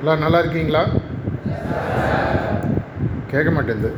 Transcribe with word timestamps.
எல்லாம் 0.00 0.22
நல்லா 0.24 0.38
இருக்கீங்களா 0.38 0.82
கேட்க 3.30 3.50
மாட்டேங்குது 3.50 3.90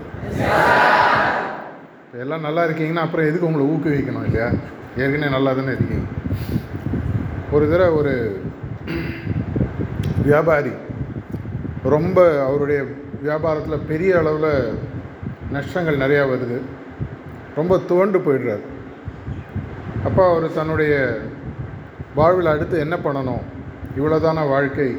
எல்லாம் 2.22 2.46
நல்லா 2.46 2.62
இருக்கீங்கன்னா 2.64 3.04
அப்புறம் 3.04 3.28
எதுக்கு 3.28 3.48
உங்களை 3.48 3.66
ஊக்குவிக்கணும் 3.66 4.24
இல்லையா? 4.24 4.48
ஏற்கனவே 4.96 5.30
நல்லா 5.32 5.52
தானே 5.52 5.72
இருக்கீங்க. 5.76 6.06
ஒரு 7.50 7.64
தடவை 7.70 7.92
ஒரு 8.00 8.14
வியாபாரி 10.22 10.72
ரொம்ப 11.94 12.18
அவருடைய 12.46 12.80
வியாபாரத்தில் 13.24 13.86
பெரிய 13.86 14.18
அளவில் 14.18 14.52
நஷ்டங்கள் 15.50 16.02
நிறையா 16.04 16.24
வருது. 16.32 16.58
ரொம்ப 17.54 17.78
துவண்டு 17.88 18.18
போயிடுறார். 18.18 18.66
அப்போ 20.04 20.22
அவர் 20.30 20.52
தன்னுடைய 20.52 20.94
வாழ்வில் 22.14 22.52
அடுத்து 22.54 22.78
என்ன 22.78 22.96
பண்ணணும்? 22.96 23.42
இவ்வளோதான 23.98 24.48
வாழ்க்கை? 24.48 24.90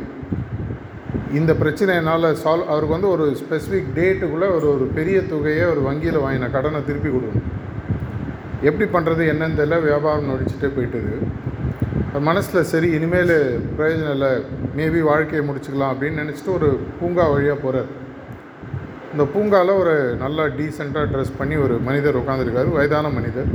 இந்த 1.40 1.52
பிரச்சனையினால் 1.62 2.26
சால்வ் 2.42 2.72
அவருக்கு 2.72 2.96
வந்து 2.96 3.10
ஒரு 3.16 3.26
ஸ்பெசிஃபிக் 3.42 3.94
டேட்டுக்குள்ளே 3.98 4.48
ஒரு 4.56 4.66
ஒரு 4.74 4.86
பெரிய 4.98 5.18
தொகையை 5.32 5.64
ஒரு 5.74 5.82
வங்கியில் 5.88 6.24
வாங்கின 6.26 6.50
கடனை 6.56 6.80
திருப்பி 6.90 7.10
கொடுக்கணும். 7.12 7.50
எப்படி 8.70 8.86
பண்ணுறது 8.96 9.24
என்னன்னு 9.32 9.58
தெரியல 9.60 9.80
வியாபாரம் 9.88 10.30
நடிச்சுட்டே 10.32 10.70
போயிட்டுது. 10.76 11.14
அவர் 12.10 12.26
மனசில் 12.30 12.70
சரி 12.72 12.88
இனிமேல் 12.98 13.36
பிரயோஜனம் 13.78 14.16
இல்லை 14.18 14.32
மேபி 14.78 15.00
வாழ்க்கையை 15.10 15.44
முடிச்சுக்கலாம் 15.48 15.94
அப்படின்னு 15.94 16.22
நினச்சிட்டு 16.24 16.52
ஒரு 16.58 16.70
பூங்கா 17.00 17.26
வழியாக 17.34 17.58
போகிறார் 17.64 17.90
இந்த 19.14 19.24
பூங்காவில் 19.34 19.80
ஒரு 19.82 19.96
நல்லா 20.24 20.44
டீசெண்டாக 20.58 21.12
ட்ரெஸ் 21.14 21.38
பண்ணி 21.40 21.56
ஒரு 21.66 21.76
மனிதர் 21.88 22.20
உட்காந்துருக்காரு 22.22 22.70
வயதான 22.78 23.12
மனிதர். 23.18 23.50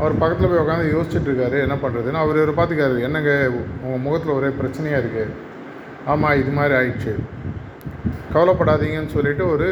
அவர் 0.00 0.20
பக்கத்தில் 0.20 0.50
போய் 0.50 0.62
உட்காந்து 0.64 0.92
யோசிச்சுட்ருக்காரு 0.94 1.56
என்ன 1.66 1.76
பண்ணுறதுன்னு 1.84 2.22
அவர் 2.24 2.40
இவர் 2.40 2.58
பார்த்துக்காரு 2.58 2.98
என்னங்க 3.08 3.32
உங்கள் 3.84 4.04
முகத்தில் 4.06 4.36
ஒரே 4.38 4.50
பிரச்சனையாக 4.60 5.02
இருக்குது 5.02 5.48
ஆமாம் 6.12 6.38
இது 6.40 6.50
மாதிரி 6.58 6.74
ஆயிடுச்சு. 6.78 7.12
கவலைப்படாதீங்கன்னு 8.34 9.14
சொல்லிட்டு 9.16 9.44
ஒரு 9.54 9.68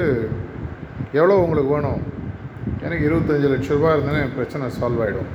எவ்வளோ 1.19 1.37
உங்களுக்கு 1.45 1.75
வேணும்? 1.75 2.01
எனக்கு 2.87 3.05
இருபத்தஞ்சி 3.09 3.49
லட்ச 3.53 3.69
ரூபா 3.75 3.93
இருந்தேன்னா 3.95 4.23
என் 4.25 4.37
பிரச்சனை 4.39 4.67
சால்வ் 4.79 5.03
ஆகிடும் 5.05 5.31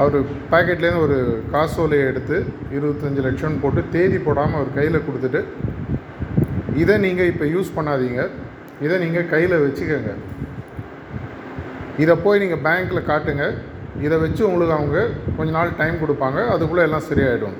அவர் 0.00 0.16
பாக்கெட்லேருந்து 0.52 1.04
ஒரு 1.06 1.16
காசோலையை 1.54 2.04
எடுத்து 2.10 2.36
இருபத்தஞ்சி 2.76 3.22
லட்சம்னு 3.26 3.62
போட்டு 3.62 3.82
தேதி 3.94 4.18
போடாமல் 4.18 4.58
அவர் 4.60 4.76
கையில் 4.78 5.04
கொடுத்துட்டு 5.06 5.42
இதை 6.82 6.94
நீங்கள் 6.98 7.30
இப்போ 7.32 7.44
யூஸ் 7.54 7.74
பண்ணாதீங்க. 7.76 8.22
இதை 8.84 8.96
நீங்கள் 9.04 9.28
கையில் 9.32 9.62
வச்சுக்கோங்க. 9.64 10.12
இதை 12.02 12.14
போய் 12.24 12.42
நீங்கள் 12.42 12.62
பேங்க்கில் 12.66 13.08
காட்டுங்க. 13.10 13.46
இதை 14.06 14.18
வச்சு 14.18 14.42
உங்களுக்கு 14.48 14.76
அவங்க 14.78 15.08
கொஞ்ச 15.36 15.50
நாள் 15.58 15.76
டைம் 15.80 16.02
கொடுப்பாங்க. 16.04 16.48
அதுக்குள்ளே 16.54 16.86
எல்லாம் 16.88 17.08
சரியாயிடும். 17.10 17.58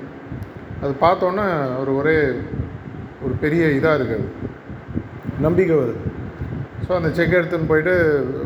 அது 0.83 0.93
பார்த்தோன்னே 1.05 1.45
அவர் 1.75 1.91
ஒரே 1.99 2.17
ஒரு 3.25 3.33
பெரிய 3.43 3.63
இதாக 3.77 3.97
இருக்குது. 3.99 4.25
நம்பிக்கை 5.45 5.75
வருது. 5.81 6.01
ஸோ 6.85 6.91
அந்த 6.99 7.09
செக் 7.17 7.37
எடுத்துன்னு 7.39 7.69
போயிட்டு 7.71 7.93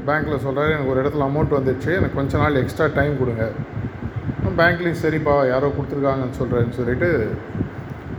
பேங்க்கில் 0.07 0.43
சொல்கிறாரு 0.45 0.73
எனக்கு 0.75 0.93
ஒரு 0.93 1.01
இடத்துல 1.03 1.27
அமௌண்ட் 1.29 1.57
வந்துடுச்சு 1.57 1.91
எனக்கு 1.99 2.19
கொஞ்ச 2.19 2.37
நாள் 2.43 2.61
எக்ஸ்ட்ரா 2.61 2.87
டைம் 2.99 3.15
கொடுங்க. 3.21 3.45
பேங்க்லேயும் 4.59 5.01
சரிப்பா 5.03 5.33
யாரோ 5.53 5.67
கொடுத்துருக்காங்கன்னு 5.73 6.37
சொல்கிறேன்னு 6.41 6.77
சொல்லிட்டு 6.77 7.09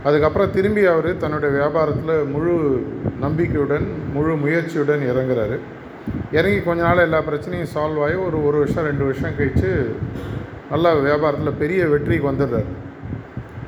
அதுக்கப்புறம் 0.07 0.53
திரும்பி 0.57 0.83
அவர் 0.91 1.09
தன்னுடைய 1.23 1.49
வியாபாரத்தில் 1.57 2.13
முழு 2.33 2.53
நம்பிக்கையுடன் 3.23 3.87
முழு 4.15 4.33
முயற்சியுடன் 4.43 5.03
இறங்குறாரு. 5.11 5.57
இறங்கி 6.37 6.59
கொஞ்ச 6.67 6.81
நாள் 6.87 7.05
எல்லா 7.07 7.19
பிரச்சனையும் 7.29 7.71
சால்வ் 7.73 8.03
ஆகி 8.05 8.17
ஒரு 8.27 8.37
ஒரு 8.49 8.57
வருஷம் 8.61 8.87
ரெண்டு 8.89 9.03
வருஷம் 9.07 9.35
கழித்து 9.39 9.71
நல்லா 10.71 10.91
வியாபாரத்தில் 11.07 11.59
பெரிய 11.63 11.87
வெற்றிக்கு 11.93 12.29
வந்துடுறாரு. 12.31 12.69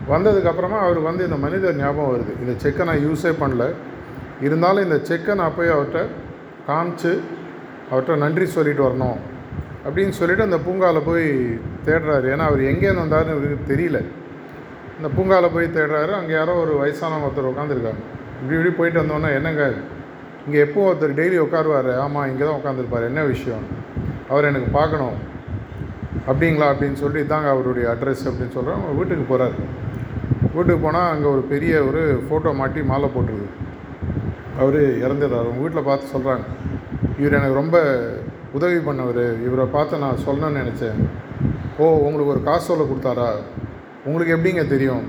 வந்ததுக்கப்புறமா 0.10 0.80
அவர் 0.86 1.00
வந்து 1.00 1.24
இந்த 1.24 1.36
மனிதர் 1.36 1.76
ஞாபகம் 1.76 2.14
வருது. 2.14 2.40
இந்த 2.40 2.54
செக்கை 2.58 2.86
நான் 2.86 3.04
யூஸே 3.08 3.34
பண்ணல. 3.42 3.74
இருந்தாலும் 4.42 4.84
இந்த 4.84 5.00
செக்கை 5.00 5.36
நான் 5.36 5.56
போய் 5.56 5.67
அவர்கிட்ட 5.67 6.06
காமிச்சு 6.67 7.20
அவர்கிட்ட 7.92 8.16
நன்றி 8.16 8.45
சொல்லிட்டு 8.45 8.84
வரணும் 8.88 9.17
அப்படின்னு 9.86 10.10
சொல்லிவிட்டு 10.10 10.44
அந்த 10.44 10.58
பூங்காவில் 10.58 11.04
போய் 11.04 11.60
தேடுறாரு. 11.86 12.28
ஏன்னா 12.34 12.40
அவர் 12.40 12.60
எங்கேருந்து 12.60 13.06
வந்தாருன்னு 13.06 13.36
இவருக்கு 13.36 13.76
தெரியல. 13.76 14.00
இந்த 14.98 15.10
பூங்காவில் 15.16 15.52
போய் 15.52 15.66
தேடுறாரு. 15.66 16.10
அங்கே 16.10 16.32
யாரோ 16.32 16.54
ஒரு 16.54 16.73
வயசானவங்க 16.82 17.28
ஒருத்தர் 17.30 17.52
உட்காந்துருக்காங்க 17.52 18.02
இப்படி 18.42 18.58
இப்படி 18.58 18.70
போயிட்டு 18.70 19.02
வந்தோன்னே 19.02 19.34
என்னங்க? 19.34 19.73
இங்கே 20.45 20.60
எப்போ 20.60 20.94
ஒருத்தர் 20.94 21.17
டெய்லி 21.20 21.38
உட்காருவார் 21.38 21.95
ஆமாம் 21.95 22.28
இங்கே 22.28 22.45
தான் 22.45 22.60
உட்காந்துருப்பார் 22.61 23.06
என்ன 23.06 23.23
விஷயம்? 23.23 23.66
அவர் 24.30 24.45
எனக்கு 24.45 24.67
பார்க்கணும். 24.72 25.17
அப்படிங்களா? 26.28 26.67
அப்படின்னு 26.73 26.94
சொல்லிட்டு 26.94 27.36
இதாங்க 27.36 27.48
அவருடைய 27.48 27.90
அட்ரஸ் 27.90 28.26
அப்படின்னு 28.26 28.52
சொல்கிறோம் 28.52 28.84
அவங்க 28.84 28.98
வீட்டுக்கு 28.98 29.38
போகிறாரு 29.38 29.54
வீட்டுக்கு 30.56 30.82
போனால் 30.86 31.12
அங்கே 31.14 31.28
ஒரு 31.36 31.42
பெரிய 31.52 31.73
ஒரு 31.89 32.02
ஃபோட்டோ 32.26 32.52
மாட்டி 32.62 32.82
மாலை 32.92 33.08
போட்டிருக்கு 33.14 33.50
அவர் 34.62 34.80
இறந்துடுறார். 35.06 35.45
அவங்க 35.48 35.62
வீட்டில் 35.64 35.88
பார்த்து 35.89 36.14
சொல்கிறாங்க 36.14 36.45
இவர் 37.20 37.38
எனக்கு 37.39 37.60
ரொம்ப 37.62 37.78
உதவி 38.58 38.80
பண்ணவர். 38.88 39.26
இவரை 39.48 39.66
பார்த்து 39.76 40.04
நான் 40.06 40.23
சொல்லணும்னு 40.28 40.61
நினச்சேன். 40.61 40.98
ஓ 41.82 41.86
உங்களுக்கு 42.08 42.34
ஒரு 42.34 42.42
காசு 42.48 42.66
சொல்ல 42.70 42.86
கொடுத்தாரா? 42.90 43.30
உங்களுக்கு 44.08 44.36
எப்படிங்க 44.36 44.64
தெரியும்? 44.73 45.06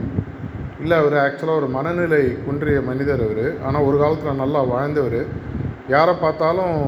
இல்லை 0.83 0.97
அவர் 1.03 1.17
ஆக்சுவலாக 1.25 1.61
ஒரு 1.63 1.69
மனநிலை 1.77 2.23
குன்றிய 2.47 2.79
மனிதர் 2.91 3.25
அவர். 3.27 3.47
ஆனால் 3.67 3.87
ஒரு 3.89 3.97
காலத்தில் 4.03 4.41
நல்லா 4.43 4.61
வாழ்ந்தவர். 4.73 5.21
யாரை 5.95 6.15
பார்த்தாலும் 6.23 6.79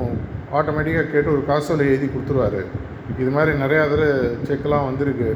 ஆட்டோமேட்டிக்காக 0.58 1.10
கேட்டு 1.12 1.34
ஒரு 1.36 1.44
காசோலை 1.50 1.86
எழுதி 1.90 2.08
கொடுத்துருவாரு. 2.10 2.62
இது 3.22 3.30
மாதிரி 3.36 3.52
நிறையா 3.64 3.82
தடவை 3.92 4.10
செக்கெலாம் 4.48 4.88
வந்திருக்கு. 4.90 5.30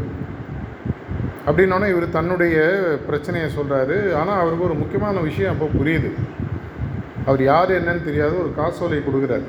அப்படின்னோடனே 1.49 1.89
இவர் 1.93 2.17
தன்னுடைய 2.17 2.57
பிரச்சனையை 3.09 3.49
சொல்கிறாரு 3.57 3.97
ஆனால் 4.21 4.41
அவருக்கு 4.43 4.67
ஒரு 4.69 4.77
முக்கியமான 4.81 5.21
விஷயம் 5.29 5.53
அப்போ 5.55 5.67
புரியுது. 5.79 6.11
அவர் 7.29 7.43
யார் 7.53 7.71
என்னன்னு 7.79 8.07
தெரியாத 8.09 8.35
ஒரு 8.45 8.51
காசோலை 8.61 8.99
கொடுக்குறாரு. 9.07 9.47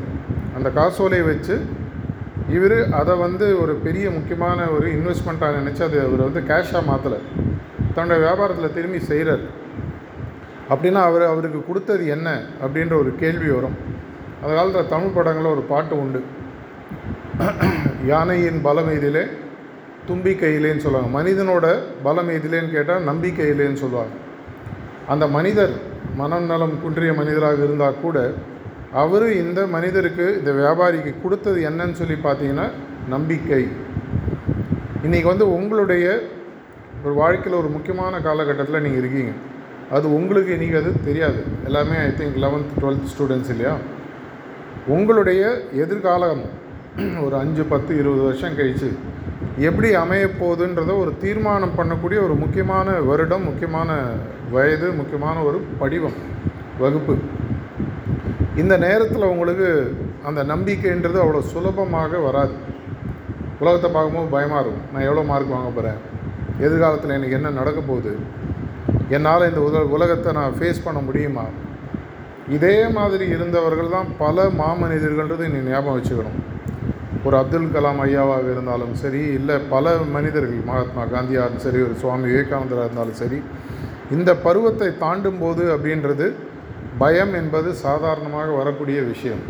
அந்த 0.58 0.70
காசோலையை 0.80 1.26
வச்சு 1.32 1.56
இவர் 2.58 2.78
அதை 3.00 3.14
வந்து 3.26 3.48
ஒரு 3.62 3.74
பெரிய 3.86 4.06
முக்கியமான 4.16 4.60
ஒரு 4.76 4.88
இன்வெஸ்ட்மெண்ட்டாக 4.98 5.58
நினச்சி 5.60 5.82
அது 5.88 5.98
அவர் 6.06 6.22
வந்து 6.28 6.42
கேஷாக 6.52 6.82
மாற்றலை 6.90 7.20
தன்னுடைய 7.96 8.20
வியாபாரத்தில் 8.26 8.76
திரும்பி 8.78 9.00
செய்கிறார் 9.10 9.44
அப்படின்னா 10.74 11.02
அவர் 11.10 11.26
அவருக்கு 11.32 11.60
கொடுத்தது 11.68 12.04
என்ன 12.16 12.28
அப்படின்ற 12.64 12.96
ஒரு 13.04 13.12
கேள்வி 13.22 13.50
வரும். 13.56 13.78
அந்த 14.42 14.52
காலத்தில் 14.58 14.92
தமிழ் 14.94 15.16
படங்களில் 15.18 15.56
ஒரு 15.56 15.64
பாட்டு 15.72 15.96
உண்டு. 16.04 16.22
யானையின் 18.12 18.62
பலம் 18.68 18.92
தும்பிக்கை 20.10 20.50
தும்பிக்கையிலேன்னு 20.50 20.84
சொல்லுவாங்க. 20.86 21.10
மனிதனோட 21.20 21.66
பலம் 22.04 22.30
எதிலேன்னு 22.30 22.72
கேட்டால் 22.72 23.06
நம்பிக்கையிலேன்னு 23.08 23.82
சொல்லுவாங்க. 23.84 24.14
அந்த 25.08 25.28
மனிதர் 25.28 25.74
மனம் 26.16 26.48
நலம் 26.52 26.76
குன்றிய 26.82 27.12
மனிதராக 27.14 27.64
இருந்தால் 27.64 28.02
கூட 28.02 28.18
அவர் 28.94 29.26
இந்த 29.34 29.68
மனிதருக்கு 29.68 30.26
இந்த 30.40 30.52
வியாபாரிக்கு 30.52 31.12
கொடுத்தது 31.24 31.60
என்னன்னு 31.70 31.98
சொல்லி 32.00 32.18
பார்த்தீங்கன்னா 32.24 32.68
நம்பிக்கை. 33.10 33.68
இன்றைக்கி 35.04 35.24
வந்து 35.24 35.46
உங்களுடைய 35.54 36.06
ஒரு 37.04 37.14
வாழ்க்கையில் 37.14 37.60
ஒரு 37.60 37.70
முக்கியமான 37.70 38.20
காலகட்டத்தில் 38.22 38.82
நீங்கள் 38.82 39.00
இருக்கீங்க. 39.00 39.32
அது 39.92 40.06
உங்களுக்கு 40.14 40.52
இன்றைக்கி 40.56 40.78
அது 40.82 40.92
தெரியாது. 41.06 41.44
எல்லாமே 41.66 41.98
I 41.98 42.10
think 42.20 42.40
eleventh 42.46 42.74
twelfth 42.82 43.12
students 43.12 43.50
இல்லையா? 43.50 43.76
உங்களுடைய 44.88 45.44
எதிர்காலம் 45.74 46.42
ஒரு 47.26 47.36
அஞ்சு 47.36 47.64
பத்து 47.64 47.92
இருபது 48.00 48.22
வருஷம் 48.22 48.56
கழித்து 48.56 48.90
எப்படி 49.68 49.90
அமையப்போகுதுன்றத 50.02 50.92
ஒரு 51.04 51.12
தீர்மானம் 51.22 51.78
பண்ணக்கூடிய 51.78 52.20
ஒரு 52.26 52.36
முக்கியமான 52.42 52.90
வருடம் 53.08 53.48
முக்கியமான 53.50 53.90
வயது 54.54 54.88
முக்கியமான 55.00 55.38
ஒரு 55.48 55.58
படிவம் 55.80 56.18
வகுப்பு. 56.82 57.16
இந்த 58.62 58.74
நேரத்தில் 58.86 59.32
உங்களுக்கு 59.32 59.70
அந்த 60.30 60.42
நம்பிக்கைன்றது 60.52 61.18
அவ்வளோ 61.24 61.42
சுலபமாக 61.54 62.20
வராது. 62.28 62.56
உலகத்தை 63.64 63.90
பார்க்கும்போது 63.96 64.30
பயமாக 64.36 64.62
இருக்கும். 64.64 64.86
நான் 64.94 65.08
எவ்வளோ 65.08 65.24
மார்க் 65.32 65.56
வாங்க 65.56 65.72
போகிறேன் 65.78 66.00
எதிர்காலத்தில் 66.66 67.16
எனக்கு 67.18 67.38
என்ன 67.40 67.50
நடக்க 67.60 67.80
போகுது? 67.90 68.14
என்னால் 69.16 69.48
இந்த 69.50 69.62
உல 69.68 69.84
உலகத்தை 69.98 70.32
நான் 70.40 70.56
ஃபேஸ் 70.60 70.86
பண்ண 70.86 71.02
முடியுமா? 71.08 71.46
இதே 72.58 72.78
மாதிரி 72.98 73.26
இருந்தவர்கள் 73.36 73.94
தான் 73.98 74.10
பல 74.24 74.46
மாமனிதர்கள்ன்றது 74.62 75.52
நீ 75.54 75.60
ஞாபகம் 75.72 75.98
வச்சுக்கணும். 75.98 76.40
ஒரு 77.26 77.36
அப்துல் 77.40 77.74
கலாம் 77.76 78.02
ஐயாவாக 78.04 78.46
இருந்தாலும் 78.54 78.94
சரி 79.02 79.22
இல்லை 79.38 79.56
பல 79.74 79.96
மனிதர்கள் 80.16 80.68
மகாத்மா 80.70 81.04
காந்தியாக 81.14 81.46
இருந்தாலும் 81.46 81.66
சரி 81.66 81.80
ஒரு 81.88 81.96
சுவாமி 82.02 82.28
விவேகானந்தராக 82.32 82.88
இருந்தாலும் 82.88 83.20
சரி 83.22 83.40
இந்த 84.16 84.32
பருவத்தை 84.46 84.90
தாண்டும் 85.04 85.42
போது 85.42 85.64
அப்படின்றது 85.76 86.28
பயம் 87.02 87.34
என்பது 87.40 87.70
சாதாரணமாக 87.86 88.56
வரக்கூடிய 88.60 89.00
விஷயம். 89.10 89.44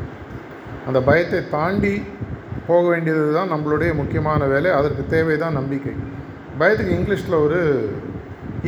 அந்த 0.88 1.00
பயத்தை 1.10 1.40
தாண்டி 1.56 1.94
போக 2.70 2.82
வேண்டியது 2.94 3.28
தான் 3.38 3.52
நம்மளுடைய 3.54 3.92
முக்கியமான 4.00 4.48
வேலை 4.54 4.72
அதற்கு 4.80 5.04
தேவை 5.14 5.38
தான் 5.44 5.58
நம்பிக்கை. 5.60 5.94
பயத்துக்கு 6.60 6.98
இங்கிலீஷில் 6.98 7.38
ஒரு 7.46 7.60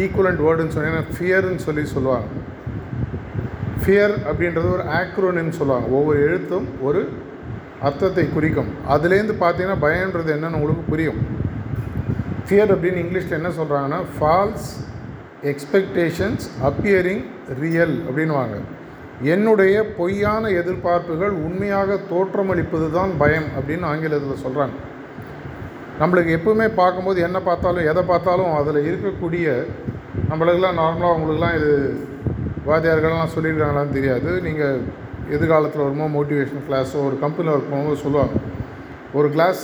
ஈக்குவலண்ட் 0.03 0.45
வேர்டுன்னு 0.45 0.75
சொன்னீங்கன்னா 0.75 1.15
ஃபியர்னு 1.18 1.65
சொல்லி 1.68 1.83
சொல்லுவாங்க. 1.95 2.30
ஃபியர் 3.83 4.15
அப்படின்றது 4.30 4.69
ஒரு 4.77 4.86
ஆக்ரோனின்னு 5.01 5.57
சொல்லுவாங்க. 5.59 5.88
ஒவ்வொரு 5.98 6.19
எழுத்தும் 6.27 6.68
ஒரு 6.88 7.01
அர்த்தத்தை 7.88 8.25
குறிக்கும். 8.33 8.69
அதுலேருந்து 8.94 9.36
பார்த்தீங்கன்னா 9.44 9.80
பயன்றது 9.88 10.30
என்னன்னு 10.36 10.57
உங்களுக்கு 10.60 10.83
புரியும். 10.92 11.19
ஃபியர் 12.45 12.72
அப்படின்னு 12.75 13.01
இங்கிலீஷில் 13.06 13.39
என்ன 13.39 13.51
சொல்கிறாங்கன்னா 13.60 14.00
ஃபால்ஸ் 14.16 14.69
எக்ஸ்பெக்டேஷன்ஸ் 15.51 16.45
அப்பியரிங் 16.69 17.24
ரியல் 17.62 17.95
அப்படின்வாங்க 18.07 18.57
என்னுடைய 19.33 19.75
பொய்யான 19.98 20.44
எதிர்பார்ப்புகள் 20.62 21.33
உண்மையாக 21.48 21.98
தோற்றமளிப்பது 22.12 22.88
தான் 22.98 23.12
பயம் 23.22 23.50
அப்படின்னு 23.57 23.86
ஆங்கிலத்தில் 23.92 24.44
சொல்கிறாங்க 24.45 24.77
நம்மளுக்கு 26.01 26.31
எப்பவுமே 26.38 26.68
பார்க்கும்போது 26.80 27.19
என்ன 27.27 27.38
பார்த்தாலும் 27.48 27.88
எதை 27.92 28.04
பார்த்தாலும் 28.12 28.54
அதில் 28.60 28.80
இருக்கக்கூடிய 28.89 29.48
நம்மளுக்கெல்லாம் 30.30 30.80
நார்மலாக 30.81 31.13
அவங்களுக்குலாம் 31.13 31.57
இது 31.60 31.72
வாத்தியார்கள்லாம் 32.69 33.34
சொல்லியிருக்காங்களான்னு 33.36 33.98
தெரியாது. 33.98 34.31
நீங்கள் 34.42 34.81
எதிர்காலத்தில் 35.36 35.83
வரும்போது 35.86 36.13
மோட்டிவேஷன் 36.18 36.66
கிளாஸோ 36.68 36.98
ஒரு 37.07 37.16
கம்பெனியில் 37.24 37.56
ஒர்க் 37.56 37.72
பண்ணும்போது 37.72 38.04
சொல்லுவாங்க. 38.06 38.36
ஒரு 39.19 39.28
கிளாஸ் 39.36 39.63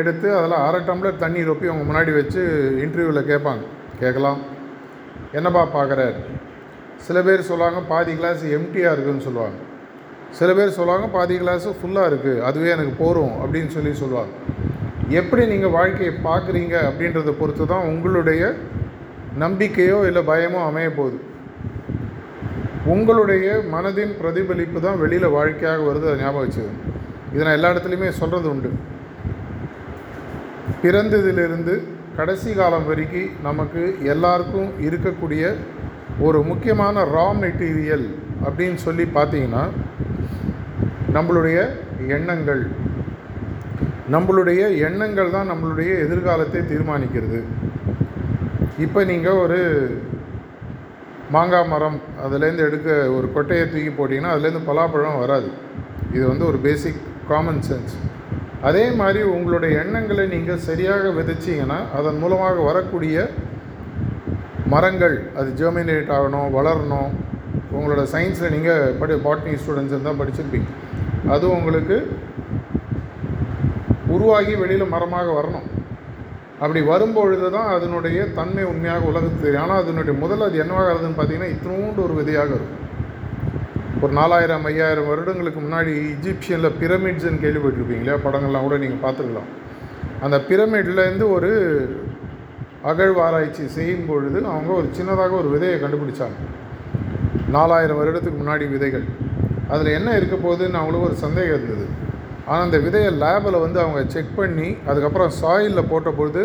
எடுத்து 0.00 0.28
அதில் 0.38 0.56
அரை 0.66 0.80
டம்ளர் 0.88 1.22
தண்ணி 1.24 1.40
ரொப்பி 1.48 1.66
அவங்க 1.70 1.84
முன்னாடி 1.90 2.12
வச்சு 2.20 2.40
இன்டர்வியூவில் 2.84 3.28
கேட்பாங்க. 3.30 3.64
கேட்கலாம். 4.02 4.40
என்னப்பா 5.38 5.62
பார்க்குறாரு 5.76 6.20
சில 7.06 7.18
பேர் 7.26 7.48
சொல்லுவாங்க 7.50 7.80
பாதி 7.92 8.12
கிளாஸ் 8.20 8.42
எம்டியாக 8.58 8.94
இருக்குதுன்னு 8.94 9.26
சொல்லுவாங்க. 9.28 9.58
சில 10.38 10.50
பேர் 10.58 10.76
சொல்லுவாங்க 10.78 11.06
பாதி 11.16 11.34
கிளாஸு 11.42 11.70
ஃபுல்லாக 11.80 12.10
இருக்குது 12.10 12.42
அதுவே 12.48 12.70
எனக்கு 12.76 12.94
போகும் 13.02 13.34
அப்படின்னு 13.42 13.70
சொல்லி 13.76 13.92
சொல்லுவாங்க. 14.02 14.32
எப்படி 15.20 15.42
நீங்கள் 15.52 15.74
வாழ்க்கையை 15.78 16.14
பார்க்குறீங்க 16.28 16.74
அப்படின்றத 16.88 17.32
பொறுத்து 17.40 17.64
தான் 17.72 17.88
உங்களுடைய 17.92 18.42
நம்பிக்கையோ 19.42 19.98
இல்லை 20.08 20.22
பயமோ 20.32 20.60
அமைய 20.70 20.88
போகுது. 20.98 21.18
உங்களுடைய 22.92 23.46
மனதின் 23.74 24.12
பிரதிபலிப்பு 24.20 24.78
தான் 24.86 24.98
வெளியில் 25.02 25.34
வாழ்க்கையாக 25.36 25.84
வருது 25.88 26.08
அதை 26.08 26.16
ஞாபகம் 26.22 26.44
வச்சுக்கோங்க 26.44 26.90
இதை 27.32 27.42
நான் 27.46 27.56
எல்லா 27.58 27.70
இடத்துலையுமே 27.72 28.10
சொல்கிறது 28.18 28.48
உண்டு. 28.52 28.70
பிறந்ததிலிருந்து 30.82 31.74
கடைசி 32.18 32.50
காலம் 32.58 32.86
வரைக்கும் 32.90 33.32
நமக்கு 33.46 33.82
எல்லாருக்கும் 34.14 34.68
இருக்கக்கூடிய 34.86 35.44
ஒரு 36.26 36.38
முக்கியமான 36.50 37.04
ரா 37.14 37.26
மெட்டீரியல் 37.42 38.06
அப்படின்னு 38.46 38.78
சொல்லி 38.86 39.04
பார்த்தீங்கன்னா 39.16 39.64
நம்மளுடைய 41.16 41.58
எண்ணங்கள். 42.16 42.62
நம்மளுடைய 44.14 44.62
எண்ணங்கள் 44.88 45.34
தான் 45.36 45.50
நம்மளுடைய 45.52 45.90
எதிர்காலத்தை 46.04 46.62
தீர்மானிக்கிறது. 46.72 47.40
இப்போ 48.84 49.00
நீங்கள் 49.12 49.40
ஒரு 49.44 49.60
மாங்காய் 51.34 51.70
மரம் 51.72 51.98
அதுலேருந்து 52.24 52.66
எடுக்க 52.68 52.88
ஒரு 53.16 53.26
கொட்டையை 53.34 53.64
தூக்கி 53.70 53.92
போட்டிங்கன்னா 53.98 54.32
அதுலேருந்து 54.34 54.68
பலாப்பழம் 54.70 55.20
வராது. 55.22 55.48
இது 56.16 56.24
வந்து 56.32 56.44
ஒரு 56.50 56.58
பேசிக் 56.66 57.00
காமன் 57.30 57.62
சென்ஸ் 57.68 57.94
அதே 58.68 58.84
மாதிரி 59.00 59.20
உங்களுடைய 59.36 59.72
எண்ணங்களை 59.82 60.24
நீங்கள் 60.34 60.62
சரியாக 60.66 61.10
விதைச்சிங்கன்னா 61.18 61.78
அதன் 61.98 62.20
மூலமாக 62.22 62.60
வரக்கூடிய 62.68 63.26
மரங்கள் 64.72 65.16
அது 65.40 65.48
ஜெர்மினேட் 65.60 66.12
ஆகணும் 66.16 66.54
வளரணும். 66.58 67.10
உங்களோட 67.76 68.02
சயின்ஸில் 68.14 68.54
நீங்கள் 68.54 68.94
படி 69.00 69.14
பாட்னி 69.26 69.54
ஸ்டூடெண்ட்ஸ் 69.62 69.94
இருந்தால் 69.94 70.20
படிச்சிருப்பீங்க. 70.20 70.68
அது 71.34 71.44
உங்களுக்கு 71.56 71.96
உருவாகி 74.16 74.54
வெளியில் 74.62 74.92
மரமாக 74.94 75.28
வரணும். 75.38 75.68
அப்படி 76.62 76.80
வரும்பொழுது 76.90 77.46
தான் 77.56 77.70
அதனுடைய 77.76 78.18
தன்மை 78.38 78.64
உண்மையாக 78.72 79.10
உலகத்துக்கு 79.10 79.44
தெரியும். 79.44 79.64
ஆனால் 79.64 79.82
அதனுடைய 79.82 80.14
முதல் 80.22 80.46
அது 80.46 80.62
என்னவாக 80.64 80.90
இருக்குதுன்னு 80.90 81.18
பார்த்தீங்கன்னா 81.20 81.52
இத்தினூண்டு 81.54 82.00
ஒரு 82.06 82.14
விதையாக 82.20 82.52
இருக்கும். 82.58 82.80
ஒரு 84.02 84.12
நாலாயிரம் 84.20 84.66
ஐயாயிரம் 84.70 85.08
வருடங்களுக்கு 85.10 85.60
முன்னாடி 85.66 85.92
இஜிப்சியனில் 86.14 86.76
பிரமிட்ஸ்ன்னு 86.80 87.42
கேள்விப்பட்டிருப்பீங்களா 87.44 88.16
படங்கள்லாம் 88.26 88.66
கூட 88.66 88.78
நீங்கள் 88.84 89.04
பார்த்துக்கலாம் 89.04 89.50
அந்த 90.24 90.36
பிரமிட்லேருந்து 90.48 91.26
ஒரு 91.36 91.50
அகழ்வாராய்ச்சி 92.90 93.64
செய்யும் 93.76 94.06
பொழுது 94.08 94.38
அவங்க 94.54 94.70
ஒரு 94.80 94.88
சின்னதாக 94.98 95.34
ஒரு 95.42 95.48
விதையை 95.54 95.76
கண்டுபிடிச்சாங்க. 95.82 96.38
நாலாயிரம் 97.56 97.98
வருடத்துக்கு 98.00 98.38
முன்னாடி 98.40 98.64
விதைகள். 98.74 99.06
அதில் 99.72 99.96
என்ன 99.98 100.08
இருக்க 100.18 100.36
போகுதுன்னு 100.36 100.80
அவங்களுக்கு 100.80 101.08
ஒரு 101.10 101.16
சந்தேகம் 101.24 101.56
இருந்தது. 101.56 101.86
ஆனால் 102.46 102.64
அந்த 102.64 102.78
விதையை 102.78 103.10
லேபில் 103.22 103.62
வந்து 103.64 103.78
அவங்க 103.80 104.00
செக் 104.06 104.36
பண்ணி 104.36 104.68
அதுக்கப்புறம் 104.86 105.30
சாயிலில் 105.42 105.88
போட்ட 105.88 106.10
பொழுது 106.10 106.42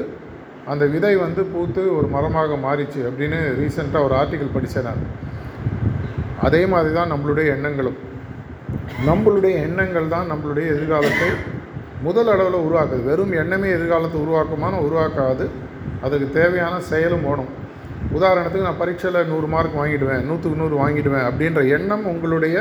அந்த 0.66 0.86
விதை 0.86 1.16
வந்து 1.16 1.42
பூத்து 1.44 1.82
ஒரு 1.98 2.08
மரமாக 2.08 2.58
மாறிச்சு 2.66 3.02
அப்படின்னு 3.10 3.40
ரீசெண்டாக 3.60 4.06
ஒரு 4.08 4.16
ஆர்டிக்கல் 4.16 4.54
படித்தேன் 4.54 4.88
நான். 4.90 5.04
அதே 6.42 6.62
மாதிரி 6.66 6.94
தான் 6.94 7.12
நம்மளுடைய 7.12 7.48
எண்ணங்களும். 7.56 7.98
நம்மளுடைய 9.08 9.56
எண்ணங்கள் 9.68 10.08
தான் 10.08 10.28
நம்மளுடைய 10.32 10.66
எதிர்காலத்தை 10.74 11.30
முதல் 12.02 12.28
அளவில் 12.28 12.66
உருவாக்குது. 12.66 13.04
வெறும் 13.04 13.32
எண்ணமே 13.32 13.70
எதிர்காலத்தை 13.70 14.20
உருவாக்குமான 14.22 14.80
உருவாக்காது. 14.88 15.48
அதுக்கு 16.02 16.28
தேவையான 16.32 16.76
செயலும் 16.92 17.26
ஓடும். 17.26 17.50
உதாரணத்துக்கு 18.18 18.68
நான் 18.68 18.80
பரீட்சையில் 18.80 19.28
நூறு 19.28 19.48
மார்க் 19.48 19.80
வாங்கிடுவேன் 19.80 20.24
நூற்றுக்கு 20.28 20.62
நூறு 20.62 20.76
வாங்கிடுவேன் 20.84 21.26
அப்படின்ற 21.30 21.62
எண்ணம் 21.78 22.06
உங்களுடைய 22.06 22.58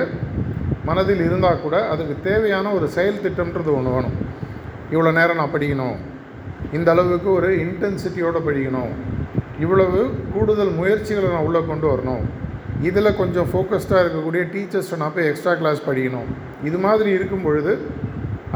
மனதில் 0.89 1.23
இருந்தால் 1.29 1.63
கூட 1.65 1.77
அதுக்கு 1.93 2.15
தேவையான 2.29 2.73
ஒரு 2.79 2.87
செயல் 2.97 3.23
திட்டம்ன்றது 3.25 3.71
ஒன்று 3.79 3.95
வேணும். 3.97 4.17
இவ்வளோ 4.93 5.13
நேரம் 5.19 5.41
நான் 5.41 5.55
படிக்கணும். 5.55 5.97
இந்த 6.77 6.89
அளவுக்கு 6.95 7.29
ஒரு 7.39 7.49
இன்டென்சிட்டியோடு 7.65 8.41
படிக்கணும். 8.49 8.93
இவ்வளவு 9.65 10.01
கூடுதல் 10.35 10.73
முயற்சிகளை 10.81 11.29
நான் 11.35 11.47
உள்ளே 11.49 11.61
கொண்டு 11.71 11.87
வரணும். 11.93 12.25
இதில் 12.89 13.19
கொஞ்சம் 13.21 13.49
ஃபோக்கஸ்டாக 13.53 14.03
இருக்கக்கூடிய 14.05 14.43
டீச்சர்ஸ்ட்டை 14.55 14.99
நான் 15.03 15.15
போய் 15.15 15.29
எக்ஸ்ட்ரா 15.31 15.55
கிளாஸ் 15.61 15.81
படிக்கணும். 15.89 16.29
இது 16.69 16.79
மாதிரி 16.87 17.11
இருக்கும் 17.19 17.47
பொழுது 17.47 17.73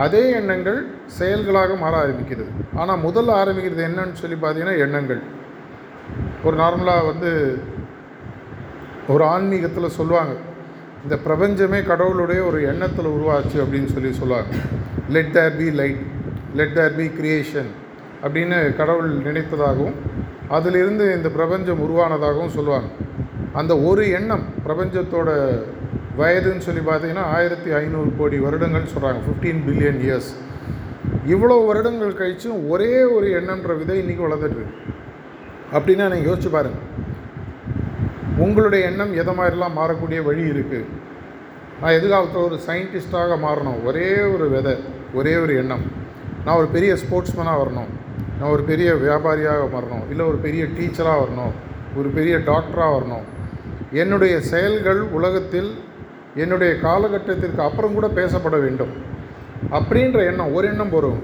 அதே 0.05 0.23
எண்ணங்கள் 0.39 0.79
செயல்களாக 1.17 1.75
மாற 1.81 1.95
ஆரம்பிக்கிறது 2.05 2.51
ஆனால் 2.83 3.03
முதல்ல 3.07 3.33
ஆரம்பிக்கிறது 3.43 3.83
என்னன்னு 3.89 4.21
சொல்லி 4.23 4.37
பார்த்தீங்கன்னா 4.43 4.77
எண்ணங்கள். 4.85 5.21
ஒரு 6.47 6.57
நார்மலாக 6.63 7.03
வந்து 7.11 7.31
ஒரு 9.13 9.25
ஆன்மீகத்தில் 9.35 9.97
சொல்லுவாங்க. 9.99 10.35
இந்த 11.05 11.17
பிரபஞ்சமே 11.27 11.79
கடவுளுடைய 11.91 12.41
ஒரு 12.49 12.59
எண்ணத்தில் 12.73 13.15
உருவாச்சு 13.17 13.57
அப்படின்னு 13.63 13.89
சொல்லி 13.95 14.11
சொல்லுவாங்க. 14.21 14.51
Let 15.15 15.33
there 15.37 15.57
be 15.61 15.69
light 15.81 16.03
let 16.59 16.75
there 16.79 16.97
be 16.99 17.07
creation 17.19 17.71
அப்படின்னு 18.25 18.59
கடவுள் 18.81 19.09
நினைத்ததாகவும் 19.29 19.97
அதிலிருந்து 20.57 21.05
இந்த 21.17 21.29
பிரபஞ்சம் 21.39 21.83
உருவானதாகவும் 21.87 22.55
சொல்லுவாங்க. 22.57 22.91
அந்த 23.61 23.73
ஒரு 23.89 24.05
எண்ணம் 24.19 24.45
பிரபஞ்சத்தோட 24.67 25.31
வயதுன்னு 26.21 26.67
சொல்லி 26.69 26.83
பார்த்தீங்கன்னா 26.87 27.27
ஆயிரத்தி 27.37 27.71
ஐநூறு 27.81 28.11
கோடி 28.19 28.39
வருடங்கள் 28.47 28.91
சொல்கிறாங்க 28.95 29.21
ஃபிஃப்டீன் 29.27 29.61
பில்லியன் 29.67 30.01
இயர்ஸ் 30.07 30.31
இவ்வளோ 31.35 31.57
வருடங்கள் 31.71 32.19
கழிச்சும் 32.21 32.63
ஒரே 32.73 32.93
ஒரு 33.17 33.27
எண்ணம்ன்ற 33.39 33.75
விதை 33.81 33.97
இன்றைக்கி 34.03 34.25
வளர்ந்துட்டுருக்கு 34.27 34.79
அப்படின்னா 35.77 36.07
நீங்கள் 36.13 36.31
யோசிச்சு 36.31 36.51
பாருங்கள் 36.57 36.89
உங்களுடைய 38.43 38.83
எண்ணம் 38.91 39.13
எதை 39.23 39.33
மாதிரிலாம் 39.39 39.79
மாறக்கூடிய 39.81 40.21
வழி 40.29 40.45
இருக்குது 40.53 40.89
நான் 41.81 41.97
எதிர்காலத்தில் 41.99 42.47
ஒரு 42.49 42.57
சயின்டிஸ்டாக 42.67 43.37
மாறணும்? 43.45 43.79
ஒரே 43.89 44.09
ஒரு 44.35 44.47
விதை 44.55 44.75
ஒரே 45.19 45.33
ஒரு 45.45 45.53
எண்ணம். 45.63 45.85
நான் 46.45 46.59
ஒரு 46.61 46.69
பெரிய 46.77 46.93
ஸ்போர்ட்ஸ்மேனாக 47.03 47.61
வரணும். 47.63 47.91
நான் 48.39 48.53
ஒரு 48.57 48.63
பெரிய 48.71 48.91
வியாபாரியாக 49.05 49.65
வரணும் 49.77 50.05
இல்லை 50.13 50.25
ஒரு 50.31 50.39
பெரிய 50.45 50.63
டீச்சராக 50.77 51.23
வரணும். 51.23 51.55
ஒரு 52.01 52.09
பெரிய 52.19 52.35
டாக்டராக 52.51 52.93
வரணும். 52.97 53.25
என்னுடைய 54.03 54.35
செயல்கள் 54.53 55.01
உலகத்தில் 55.19 55.71
என்னுடைய 56.43 56.73
காலகட்டத்திற்கு 56.87 57.63
அப்புறம் 57.69 57.97
கூட 57.97 58.07
பேசப்பட 58.19 58.59
வேண்டும். 58.65 58.93
அப்படின்ற 59.79 60.21
எண்ணம் 60.31 60.55
ஒரு 60.59 60.67
எண்ணம் 60.73 60.95
வரும் 60.97 61.21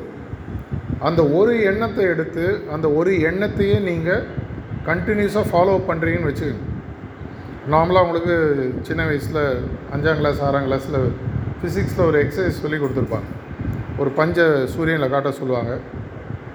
அந்த 1.09 1.21
ஒரு 1.39 1.53
எண்ணத்தை 1.71 2.05
எடுத்து 2.15 2.45
அந்த 2.75 2.87
ஒரு 2.99 3.13
எண்ணத்தையே 3.31 3.79
நீங்கள் 3.91 4.27
கண்டினியூஸாக 4.89 5.51
ஃபாலோ 5.51 5.79
பண்ணுறீங்கன்னு 5.89 6.31
வச்சுக்கோங்க. 6.31 6.67
நார்மலாக 7.73 8.05
உங்களுக்கு 8.07 8.35
சின்ன 8.89 9.03
வயசில் 9.09 9.43
அஞ்சாம் 9.95 10.21
கிளாஸ் 10.21 10.39
ஆறாம் 10.47 10.67
கிளாஸில் 10.67 10.99
ஃபிசிக்ஸில் 11.59 12.05
ஒரு 12.09 12.19
எக்ஸசைஸ் 12.25 12.61
சொல்லி 12.65 12.79
கொடுத்துருப்பாங்க. 12.83 13.29
ஒரு 14.01 14.11
பஞ்ச 14.19 14.47
சூரியனில் 14.75 15.13
காட்ட 15.15 15.31
சொல்லுவாங்க. 15.41 15.73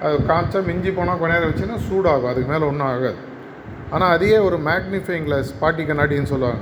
அது 0.06 0.16
காய்ச்சா 0.30 0.60
மிஞ்சி 0.70 0.92
போனால் 0.98 1.20
கொஞ்ச 1.22 1.34
நேரம் 1.34 1.52
வச்சுன்னா 1.52 1.78
சூடாகும் 1.88 2.32
அதுக்கு 2.32 2.50
மேலே 2.54 2.66
ஒன்றும் 2.72 2.90
ஆகாது. 2.94 3.20
ஆனால் 3.94 4.14
அதையே 4.16 4.38
ஒரு 4.48 4.58
மேக்னிஃபைங் 4.70 5.26
கிளாஸ் 5.30 5.50
பாட்டி 5.62 5.84
கண்ணாடின்னு 5.90 6.32
சொல்லுவாங்க. 6.34 6.62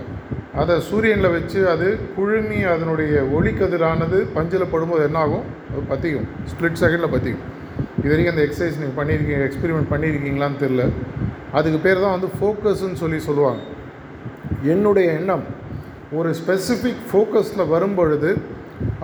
அதை 0.62 0.76
சூரியனில் 0.90 1.34
வச்சு 1.38 1.60
அது 1.74 1.88
குழுமி 2.16 2.60
அதனுடைய 2.76 3.14
ஒளிக்கதிரானது 3.38 4.18
பஞ்சில் 4.38 4.72
படும்போது 4.74 5.04
என்னாகும் 5.10 5.46
அது 5.72 5.84
பற்றிக்கும் 5.92 6.30
ஸ்ப்ளிட் 6.54 6.80
செகண்டில் 6.82 7.14
பற்றிக்கும் 7.16 7.48
இது 8.00 8.12
வரைக்கும் 8.14 8.36
அந்த 8.36 8.44
எக்ஸசைஸ் 8.48 8.80
நீங்கள் 8.82 8.98
பண்ணியிருக்கீங்க 9.02 9.46
எக்ஸ்பெரிமெண்ட் 9.50 9.92
பண்ணியிருக்கீங்களான்னு 9.94 10.64
தெரில 10.64 10.86
அதுக்கு 11.60 11.80
பேர் 11.86 12.04
தான் 12.06 12.16
வந்து 12.18 12.32
ஃபோக்கஸ்ன்னு 12.40 13.00
சொல்லி 13.04 13.20
சொல்லுவாங்க. 13.28 13.62
என்னுடைய 14.74 15.08
எண்ணம் 15.20 15.46
ஒரு 16.18 16.30
ஸ்பெசிஃபிக் 16.40 17.04
ஃபோக்கஸில் 17.10 17.70
வரும்பொழுது 17.74 18.30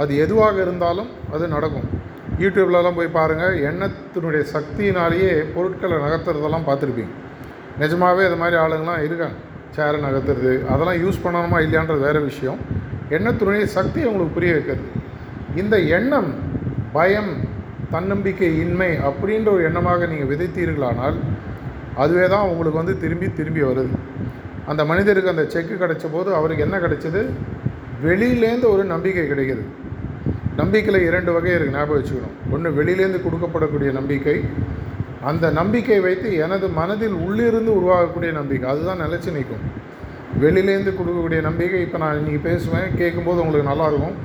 அது 0.02 0.12
எதுவாக 0.24 0.56
இருந்தாலும் 0.62 1.10
அது 1.34 1.48
நடக்கும். 1.48 1.88
யூடியூப்லலாம் 2.44 2.98
போய் 3.00 3.16
பாருங்கள் 3.18 3.56
எண்ணத்தினுடைய 3.70 4.44
சக்தியினாலேயே 4.54 5.32
பொருட்களை 5.56 5.98
நகர்த்துறதெல்லாம் 6.06 6.68
பார்த்துருப்பீங்க. 6.68 7.14
நிஜமாகவே 7.84 8.26
இது 8.28 8.38
மாதிரி 8.42 8.58
ஆளுங்களாம் 8.64 9.04
இருக்காங்க 9.08 9.38
சேரை 9.76 9.98
நகர்த்துறது 10.06 10.54
அதெல்லாம் 10.74 11.00
யூஸ் 11.04 11.24
பண்ணணுமா 11.24 11.58
இல்லையான்றது 11.66 12.06
வேறு 12.08 12.22
விஷயம். 12.30 12.60
எண்ணத்தினுடைய 13.18 13.64
சக்தி 13.78 14.00
அவங்களுக்கு 14.06 14.38
புரிய 14.38 14.54
வைக்கிறது. 14.58 14.86
இந்த 15.62 15.78
எண்ணம் 15.98 16.30
பயம் 16.98 17.32
தன்னம்பிக்கை 17.92 18.50
இன்மை 18.64 18.92
அப்படின்ற 19.10 19.50
ஒரு 19.56 19.64
எண்ணமாக 19.70 20.08
நீங்கள் 20.12 20.30
விதைத்தீர்களானால் 20.32 21.18
அதுவே 22.04 22.28
தான் 22.34 22.48
உங்களுக்கு 22.52 22.82
வந்து 22.82 22.96
திரும்பி 23.04 23.28
திரும்பி 23.40 23.62
வருது. 23.68 23.92
அந்த 24.72 24.82
மனிதருக்கு 24.92 25.34
அந்த 25.34 25.46
செக்கு 25.54 25.76
கிடைச்ச 25.84 26.06
போது 26.16 26.30
அவருக்கு 26.40 26.66
என்ன 26.68 26.78
கிடைச்சது? 26.86 27.22
வெளியிலேருந்து 28.06 28.68
ஒரு 28.76 28.84
நம்பிக்கை 28.94 29.26
கிடைக்கிது. 29.30 29.64
நம்பிக்கையில் 30.62 31.06
இரண்டு 31.10 31.32
வகை 31.36 31.52
இருக்குது 31.56 31.76
ஞாபகம் 31.78 31.98
வச்சுக்கணும். 31.98 32.36
ஒன்று 32.56 32.70
வெளியிலேருந்து 32.80 33.22
கொடுக்கப்படக்கூடிய 33.26 33.90
நம்பிக்கை 34.00 34.38
அந்த 35.30 35.46
நம்பிக்கை 35.60 36.00
வைத்து 36.06 36.30
எனது 36.46 36.66
மனதில் 36.80 37.16
உள்ளிருந்து 37.26 37.72
உருவாகக்கூடிய 37.80 38.32
நம்பிக்கை. 38.40 38.66
அதுதான் 38.74 39.02
நிலச்சி 39.06 39.32
நிற்கும். 39.38 39.64
வெளியிலேருந்து 40.44 40.92
கொடுக்கக்கூடிய 40.98 41.40
நம்பிக்கை 41.48 41.80
இப்போ 41.86 41.98
நான் 42.04 42.18
இன்றைக்கி 42.20 42.42
பேசுவேன் 42.50 42.90
கேட்கும்போது 43.02 43.42
உங்களுக்கு 43.44 43.72
நல்லாயிருக்கும். 43.72 44.18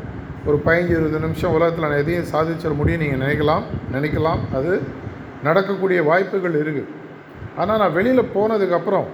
ஒரு 0.48 0.56
பதினஞ்சு 0.66 0.94
இருபது 0.96 1.18
நிமிஷம் 1.26 1.54
உலகத்தில் 1.56 1.86
நான் 1.86 2.00
எதையும் 2.02 2.30
சாதிச்சிட 2.34 2.72
முடியும் 2.80 3.02
நீங்கள் 3.04 3.22
நினைக்கலாம் 3.24 3.64
நினைக்கலாம். 3.96 4.40
அது 4.58 4.72
நடக்கக்கூடிய 5.48 5.98
வாய்ப்புகள் 6.10 6.60
இருக்குது 6.62 6.90
ஆனால் 7.60 7.80
நான் 7.82 7.96
வெளியில் 7.98 8.30
போனதுக்கப்புறம் 8.34 9.08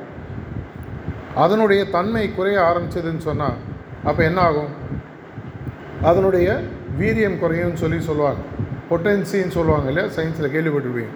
அதனுடைய 1.45 1.83
தன்மை 1.97 2.25
குறைய 2.35 2.59
ஆரம்பிச்சதுன்னு 2.69 3.23
சொன்னால் 3.29 3.59
அப்போ 4.09 4.21
என்ன 4.25 4.41
ஆகும்? 4.41 4.71
அதனுடைய 6.09 6.49
வீரியம் 7.01 7.41
குறையும்னு 7.43 7.81
சொல்லி 7.83 7.99
சொல்லுவாங்க. 8.09 8.43
பொட்டன்சின்னு 8.91 9.57
சொல்லுவாங்க 9.59 9.89
இல்லையா? 9.91 10.07
சயின்ஸில் 10.17 10.55
கேள்விப்பட்டிருப்பீங்க. 10.55 11.13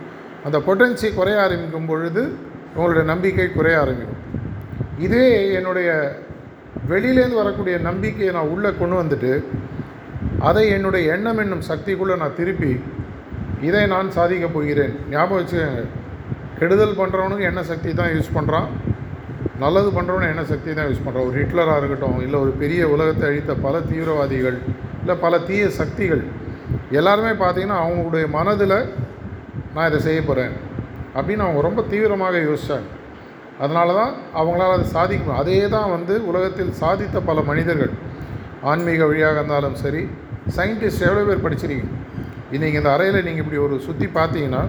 அந்த 0.46 0.58
பொட்டன்சி 0.66 1.08
குறைய 1.14 1.36
ஆரம்பிக்கும் 1.44 1.88
பொழுது 1.90 2.22
உங்களுடைய 2.74 3.04
நம்பிக்கை 3.12 3.46
குறைய 3.52 3.76
ஆரம்பிக்கும். 3.80 4.20
இதே 5.06 5.26
என்னுடைய 5.58 5.88
வெளியிலேருந்து 6.90 7.40
வரக்கூடிய 7.42 7.76
நம்பிக்கையை 7.88 8.30
நான் 8.34 8.52
உள்ளே 8.54 8.70
கொண்டு 8.80 8.96
வந்துட்டு 9.02 9.32
அதை 10.48 10.64
என்னுடைய 10.76 11.12
எண்ணம் 11.14 11.40
என்னும் 11.42 11.66
சக்திக்குள்ளே 11.70 12.14
நான் 12.22 12.38
திருப்பி 12.40 12.72
இதை 13.68 13.82
நான் 13.86 14.08
சாதிக்கப் 14.10 14.54
போகிறேன். 14.54 14.94
ஞாபகம் 15.10 15.40
வச்சுக்கோங்க. 15.40 15.82
கெடுதல் 16.58 16.98
பண்ணுறவனுக்கு 17.00 17.48
எண்ண 17.50 17.62
சக்தி 17.70 17.90
தான் 18.00 18.12
யூஸ் 18.14 18.34
பண்ணுறான் 18.34 18.68
நல்லது 19.62 19.90
பண்ணுறோன்னு 19.96 20.30
என்ன 20.32 20.42
சக்தி 20.52 20.70
தான் 20.78 20.88
யூஸ் 20.90 21.04
பண்ணுறோம் 21.04 21.26
ஒரு 21.28 21.36
ஹிட்லராக 21.40 21.80
இருக்கட்டும் 21.80 22.18
இல்லை 22.26 22.38
ஒரு 22.44 22.52
பெரிய 22.62 22.82
உலகத்தை 22.94 23.26
அழித்த 23.30 23.54
பல 23.66 23.80
தீவிரவாதிகள் 23.90 24.58
இல்லை 25.00 25.16
பல 25.24 25.38
தீய 25.48 25.64
சக்திகள் 25.80 26.22
எல்லாருமே 26.98 27.32
பார்த்திங்கன்னா 27.42 27.78
அவங்களுடைய 27.84 28.26
மனதில் 28.36 28.76
நான் 29.74 29.88
இதை 29.90 30.00
செய்ய 30.08 30.20
போகிறேன் 30.22 30.54
அப்படின்னு 31.16 31.44
அவங்க 31.46 31.62
ரொம்ப 31.68 31.80
தீவிரமாக 31.92 32.42
யோசித்தாங்க 32.48 32.88
அதனால 33.58 33.88
தான் 33.98 34.12
அவங்களால 34.40 34.76
அதை 34.76 34.86
சாதிக்கணும் 34.96 35.40
அதே 35.40 35.56
தான் 35.74 35.90
வந்து 35.90 36.14
உலகத்தில் 36.30 36.72
சாதித்த 36.82 37.20
பல 37.28 37.40
மனிதர்கள் 37.50 37.92
ஆன்மீக 38.70 39.06
வழியாக 39.10 39.36
இருந்தாலும் 39.38 39.76
சரி 39.82 40.02
சயின்டிஸ்ட் 40.56 41.04
எவ்வளோ 41.08 41.24
பேர் 41.28 41.44
படிச்சிருக்கீங்க? 41.44 41.90
இன்றைக்கி 42.56 42.78
இந்த 42.80 42.90
அறையில் 42.96 43.24
நீங்கள் 43.26 43.44
இப்படி 43.44 43.60
ஒரு 43.66 43.76
சுற்றி 43.86 44.06
பார்த்தீங்கன்னா 44.16 44.62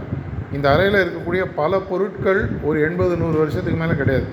இந்த 0.52 0.68
அறையில் 0.74 1.00
இருக்கக்கூடிய 1.04 1.44
பல 1.60 1.80
பொருட்கள் 1.90 2.42
ஒரு 2.64 2.78
எண்பது 2.88 3.14
நூறு 3.22 3.38
வருஷத்துக்கு 3.38 3.80
மேலே 3.84 3.96
கிடையாது. 4.02 4.28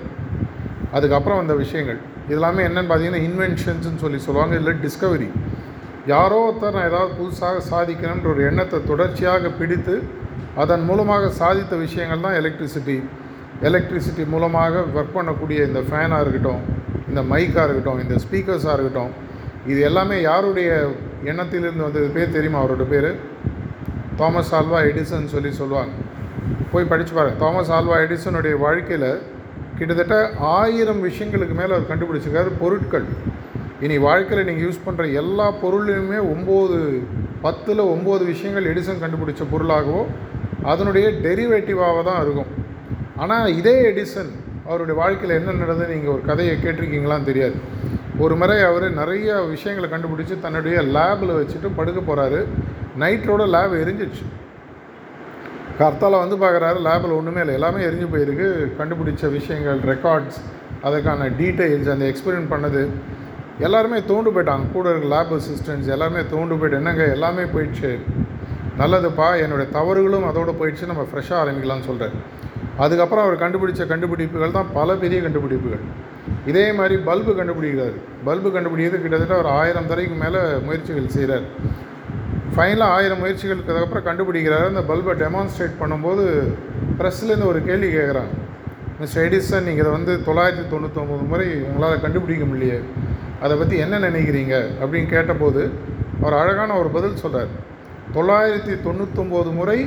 அதுக்கப்புறம் 0.91 1.37
வந்த 1.37 1.53
விஷயங்கள். 1.53 1.99
இதெல்லாமே 2.29 2.61
என்னென்னு 2.67 2.89
பார்த்தீங்கன்னா 2.91 3.21
இன்வென்ஷன்ஸ்னு 3.29 4.01
சொல்லி 4.03 4.19
சொல்லுவாங்க 4.27 4.55
இல்லை 4.55 4.73
டிஸ்கவரி 4.85 5.29
யாரோ 6.05 6.37
ஒருத்தர் 6.47 6.75
நான் 6.75 6.89
ஏதாவது 6.91 7.11
புதுசாக 7.19 7.57
சாதிக்கணுன்ற 7.71 8.27
ஒரு 8.33 8.43
எண்ணத்தை 8.43 8.77
தொடர்ச்சியாக 8.85 9.49
பிடித்து 9.49 9.95
அதன் 10.55 10.83
மூலமாக 10.83 11.25
சாதித்த 11.39 11.77
விஷயங்கள் 11.77 12.19
தான் 12.19 12.37
எலக்ட்ரிசிட்டி 12.41 12.95
எலக்ட்ரிசிட்டி 13.61 14.23
மூலமாக 14.27 14.83
ஒர்க் 14.95 15.15
பண்ணக்கூடிய 15.17 15.59
இந்த 15.67 15.79
ஃபேனாக 15.79 16.19
இருக்கட்டும் 16.19 16.61
இந்த 17.09 17.21
மைக்காக 17.21 17.65
இருக்கட்டும் 17.65 17.99
இந்த 17.99 18.15
ஸ்பீக்கர்ஸாக 18.23 18.73
இருக்கட்டும் 18.73 19.11
இது 19.65 19.79
எல்லாமே 19.81 20.21
யாருடைய 20.21 20.69
எண்ணத்திலிருந்து 21.23 21.83
வந்தது? 21.83 22.07
பேர் 22.07 22.31
தெரியுமா 22.31 22.59
அவரோட 22.63 22.83
பேர்? 22.83 23.09
தாமஸ் 24.15 24.55
ஆல்வா 24.55 24.79
எடிசன் 24.91 25.31
சொல்லி 25.35 25.51
சொல்லுவாங்க. 25.51 25.91
போய் 26.71 26.83
படித்து 26.83 27.13
பாருங்கள் 27.13 27.41
தாமஸ் 27.43 27.71
ஆல்வா 27.71 27.97
எடிசனுடைய 28.05 28.55
வாழ்க்கையில் 28.59 29.09
கிட்டத்தட்ட 29.81 30.15
ஆயிரம் 30.55 30.99
விஷயங்களுக்கு 31.09 31.55
மேலே 31.59 31.71
அவர் 31.75 31.91
கண்டுபிடிச்சிருக்காரு 31.91 32.51
பொருட்கள். 32.63 33.07
இனி 33.85 33.95
வாழ்க்கையில் 34.07 34.47
நீங்கள் 34.47 34.65
யூஸ் 34.65 34.83
பண்ணுற 34.87 35.03
எல்லா 35.21 35.45
பொருளையுமே 35.61 36.19
ஒம்பது 36.33 36.79
பத்தில் 37.45 37.81
ஒம்பது 37.93 38.23
விஷயங்கள் 38.31 38.67
எடிசன் 38.71 39.01
கண்டுபிடிச்ச 39.03 39.45
பொருளாகவோ 39.53 40.01
அதனுடைய 40.71 41.07
டெரிவேட்டிவாக 41.23 42.03
தான் 42.09 42.21
இருக்கும். 42.25 42.51
ஆனால் 43.23 43.55
இதே 43.59 43.75
எடிசன் 43.91 44.31
அவருடைய 44.67 44.95
வாழ்க்கையில் 44.99 45.37
என்ன 45.39 45.55
நடந்தது 45.63 45.93
நீங்கள் 45.95 46.13
ஒரு 46.15 46.23
கதையை 46.29 46.53
கேட்டிருக்கீங்களான்னு 46.57 47.29
தெரியாது. 47.31 47.57
ஒரு 48.25 48.35
முறை 48.41 48.59
அவர் 48.69 48.85
நிறைய 49.01 49.39
விஷயங்களை 49.55 49.89
கண்டுபிடிச்சி 49.93 50.35
தன்னுடைய 50.45 50.77
லேபில் 50.97 51.37
வச்சுட்டு 51.39 51.71
படுக்க 51.79 51.99
போகிறாரு 52.01 52.41
நைட்டோட 53.03 53.41
லேப் 53.55 53.75
எரிஞ்சிடுச்சு. 53.81 54.25
கர்த்தால 55.79 56.19
வந்து 56.23 56.35
பார்க்குறாரு 56.41 56.79
லேபில் 56.87 57.17
ஒன்றுமே 57.19 57.39
இல்லை. 57.39 57.53
எல்லாமே 57.53 57.81
எரிஞ்சு 57.85 58.07
போயிருக்கு. 58.13 58.47
கண்டுபிடிச்ச 58.79 59.31
விஷயங்கள் 59.31 59.79
ரெக்கார்ட்ஸ் 59.91 60.39
அதுக்கான 60.87 61.29
டீட்டெயில்ஸ் 61.39 61.91
அந்த 61.93 62.05
எக்ஸ்பெரிமெண்ட் 62.11 62.51
பண்ணது. 62.53 62.81
எல்லாருமே 63.67 63.97
தோண்டு 64.09 64.29
போயிட்டாங்க. 64.35 64.71
கூட 64.73 64.89
இருக்க 64.89 65.07
லேப் 65.15 65.33
அசிஸ்டன்ஸ் 65.37 65.87
எல்லாருமே 65.95 66.21
தோண்டு 66.33 66.55
போயிட்டு 66.59 66.79
என்னங்க 66.81 67.05
எல்லாமே 67.17 67.43
போயிடுச்சு. 67.55 67.91
நல்லதுப்பா 68.79 69.27
என்னுடைய 69.43 69.67
தவறுகளும் 69.71 70.27
அதோடு 70.27 70.51
போயிடுச்சு 70.59 70.89
நம்ம 70.91 71.05
ஃப்ரெஷ்ஷாக 71.09 71.41
ஆரம்பிக்கலாம்னு 71.41 71.87
சொல்கிறார் 71.89 72.15
அதுக்கப்புறம் 72.77 73.25
அவர் 73.25 73.41
கண்டுபிடிச்ச 73.43 73.87
கண்டுபிடிப்புகள் 73.87 74.57
தான் 74.57 74.69
பல 74.73 74.93
பெரிய 74.95 75.21
கண்டுபிடிப்புகள். 75.21 75.83
இதே 76.45 76.65
மாதிரி 76.71 76.95
பல்பு 77.09 77.31
கண்டுபிடிக்கிறார். 77.39 77.95
பல்பு 78.25 78.49
கண்டுபிடிக்கிறது 78.49 79.01
கிட்டத்தட்ட 79.01 79.37
ஒரு 79.37 79.47
ஆயிரம் 79.47 79.89
தரைக்கு 79.89 80.15
மேலே 80.23 80.39
முயற்சிகள் 80.67 81.13
செய்கிறார் 81.15 81.45
ஃபைனலாக 82.55 82.95
ஆயிரம் 82.95 83.21
முயற்சிகளுக்கு 83.23 83.73
அதுக்கப்புறம் 83.73 84.07
கண்டுபிடிக்கிறாரு. 84.07 84.65
அந்த 84.71 84.81
பல்பை 84.89 85.13
டெமான்ஸ்ட்ரேட் 85.23 85.75
பண்ணும்போது 85.81 86.23
ப்ரெஸ்லேருந்து 86.99 87.45
ஒரு 87.45 87.59
கேள்வி 87.63 87.89
கேட்குறாங்க 87.95 88.33
மிஸ்டர் 88.99 89.23
எடிசன் 89.27 89.65
நீங்கள் 89.67 89.83
இதை 89.83 89.91
வந்து 89.91 90.13
தொள்ளாயிரத்தி 90.25 90.65
தொண்ணூற்றொம்பது 90.73 91.23
முறை 91.27 91.47
உங்களால் 91.69 92.01
கண்டுபிடிக்க 92.01 92.45
முடியலையே. 92.45 92.79
அதை 93.41 93.57
பற்றி 93.57 93.77
என்ன 93.77 93.99
நினைக்கிறீங்க? 93.99 94.55
அப்படின்னு 94.81 95.09
கேட்டபோது 95.09 95.71
அவர் 96.21 96.33
அழகான 96.33 96.77
ஒரு 96.77 96.89
பதில் 96.89 97.15
சொல்கிறார் 97.15 97.51
தொள்ளாயிரத்தி 98.13 98.75
தொண்ணூற்றொம்பது 98.87 99.51
முறை 99.53 99.79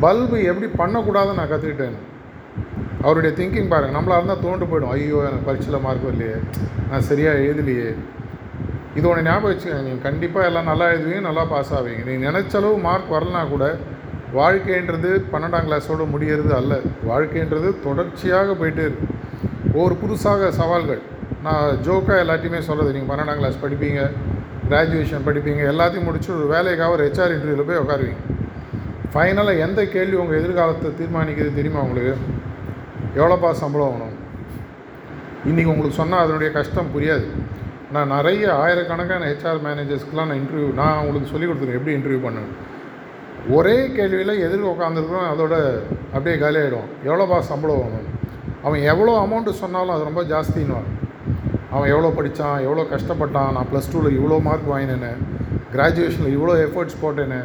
பல்பு 0.00 0.44
எப்படி 0.50 0.68
பண்ணக்கூடாதுன்னு 0.82 1.38
நான் 1.40 1.52
கற்றுக்கிட்டேன் 1.52 1.98
அவருடைய 3.02 3.32
திங்கிங் 3.38 3.68
பாருங்கள் 3.68 3.96
நம்மளாக 3.96 4.20
இருந்தால் 4.20 4.44
தோண்டு 4.46 4.64
போயிடும். 4.70 4.94
ஐயோ 4.96 5.18
எனக்கு 5.18 5.46
பரீட்சையில் 5.46 5.80
மார்க் 5.80 6.06
வரலையே. 6.08 6.38
நான் 6.90 7.06
சரியாக 7.10 7.38
எழுதலையே. 7.38 7.90
இது 8.98 9.06
ஒன்று 9.10 9.26
ஞாபகம் 9.26 9.50
வச்சுக்கோங்க. 9.50 9.84
நீங்கள் 9.86 10.06
கண்டிப்பாக 10.06 10.48
எல்லாம் 10.50 10.68
நல்லா 10.70 10.86
எழுதுவீங்க 10.92 11.22
நல்லா 11.28 11.44
பாஸ் 11.52 11.72
ஆவீங்க. 11.78 12.02
நீங்கள் 12.08 12.28
நினச்ச 12.28 12.54
அளவு 12.60 12.78
மார்க் 12.86 13.14
வரலனா 13.16 13.42
கூட 13.54 13.66
வாழ்க்கைன்றது 14.38 15.10
பன்னெண்டாம் 15.32 15.66
கிளாஸோடு 15.68 16.04
முடியறது 16.14 16.52
அல்ல. 16.58 16.74
வாழ்க்கைன்றது 17.10 17.68
தொடர்ச்சியாக 17.86 18.54
போயிட்டே 18.60 18.84
இருக்கு. 18.88 19.06
ஒவ்வொரு 19.76 19.94
புதுசாக 20.02 20.50
சவால்கள். 20.60 21.02
நான் 21.46 21.78
ஜோக்காக 21.86 22.18
எல்லாத்தையுமே 22.24 22.60
சொல்கிறது 22.68 22.94
நீங்கள் 22.96 23.12
பன்னெண்டாம் 23.12 23.40
கிளாஸ் 23.40 23.62
படிப்பீங்க 23.64 24.00
கிராஜுவேஷன் 24.70 25.26
படிப்பீங்க 25.28 25.62
எல்லாத்தையும் 25.72 26.08
முடிச்சு 26.08 26.30
ஒரு 26.38 26.46
வேலைக்காக 26.54 26.96
ஒரு 26.96 27.04
ஹெச்ஆர் 27.06 27.34
இன்டர்வியூவில் 27.36 27.68
போய் 27.70 27.82
உட்காருவீங்க 27.82 28.20
ஃபைனலாக 29.12 29.62
எந்த 29.66 29.80
கேள்வி 29.94 30.16
உங்கள் 30.22 30.38
எதிர்காலத்தை 30.40 30.90
தீர்மானிக்கிறது 30.98 31.58
தெரியுமா 31.60 31.80
உங்களுக்கு? 31.86 32.12
எவ்வளோப்பா 33.18 33.50
சம்பளம் 33.62 33.88
ஆகணும் 33.88 34.16
இன்றைக்கி 35.48 35.70
உங்களுக்கு 35.72 35.98
சொன்னால் 36.00 36.22
அதனுடைய 36.24 36.50
கஷ்டம் 36.58 36.92
புரியாது. 36.94 37.26
நான் 37.90 38.12
நிறைய 38.14 38.44
ஆயிரக்கணக்கான 38.62 39.28
ஹெச்ஆர் 39.30 39.62
மேனேஜர்ஸ்க்கெலாம் 39.64 40.28
நான் 40.30 40.40
இன்டர்வியூ 40.40 40.68
நான் 40.78 40.98
உங்களுக்கு 41.00 41.30
சொல்லிக் 41.30 41.48
கொடுத்துருக்கேன் 41.48 41.80
எப்படி 41.80 41.96
இன்டர்வியூ 41.96 42.20
பண்ணுவேன் 42.26 42.52
ஒரே 43.56 43.76
கேள்வியில் 43.96 44.42
எதிர்க்க 44.46 44.74
உட்காந்துருக்கோம் 44.74 45.28
அதோட 45.30 45.54
அப்படியே 46.14 46.36
காலியாகிடும் 46.38 46.88
எவ்வளோப்பா 47.06 47.38
சம்பளம் 47.48 47.82
அவன் 47.82 48.06
அவன் 48.64 48.80
எவ்வளோ 48.92 49.12
அமௌண்ட்டு 49.20 49.52
சொன்னாலும் 49.60 49.94
அது 49.94 50.08
ரொம்ப 50.08 50.22
ஜாஸ்தின்னுவான் 50.30 50.88
அவன் 51.70 51.90
எவ்வளோ 51.92 52.10
படித்தான் 52.16 52.58
எவ்வளோ 52.66 52.84
கஷ்டப்பட்டான் 52.92 53.54
நான் 53.56 53.68
ப்ளஸ் 53.70 53.90
டூவில் 53.92 54.16
இவ்வளோ 54.18 54.38
மார்க் 54.46 54.70
வாங்கினேன்னு 54.72 55.10
கிராஜுவேஷனில் 55.72 56.34
இவ்வளோ 56.36 56.54
எஃபர்ட்ஸ் 56.64 57.00
போட்டேன்னு 57.02 57.40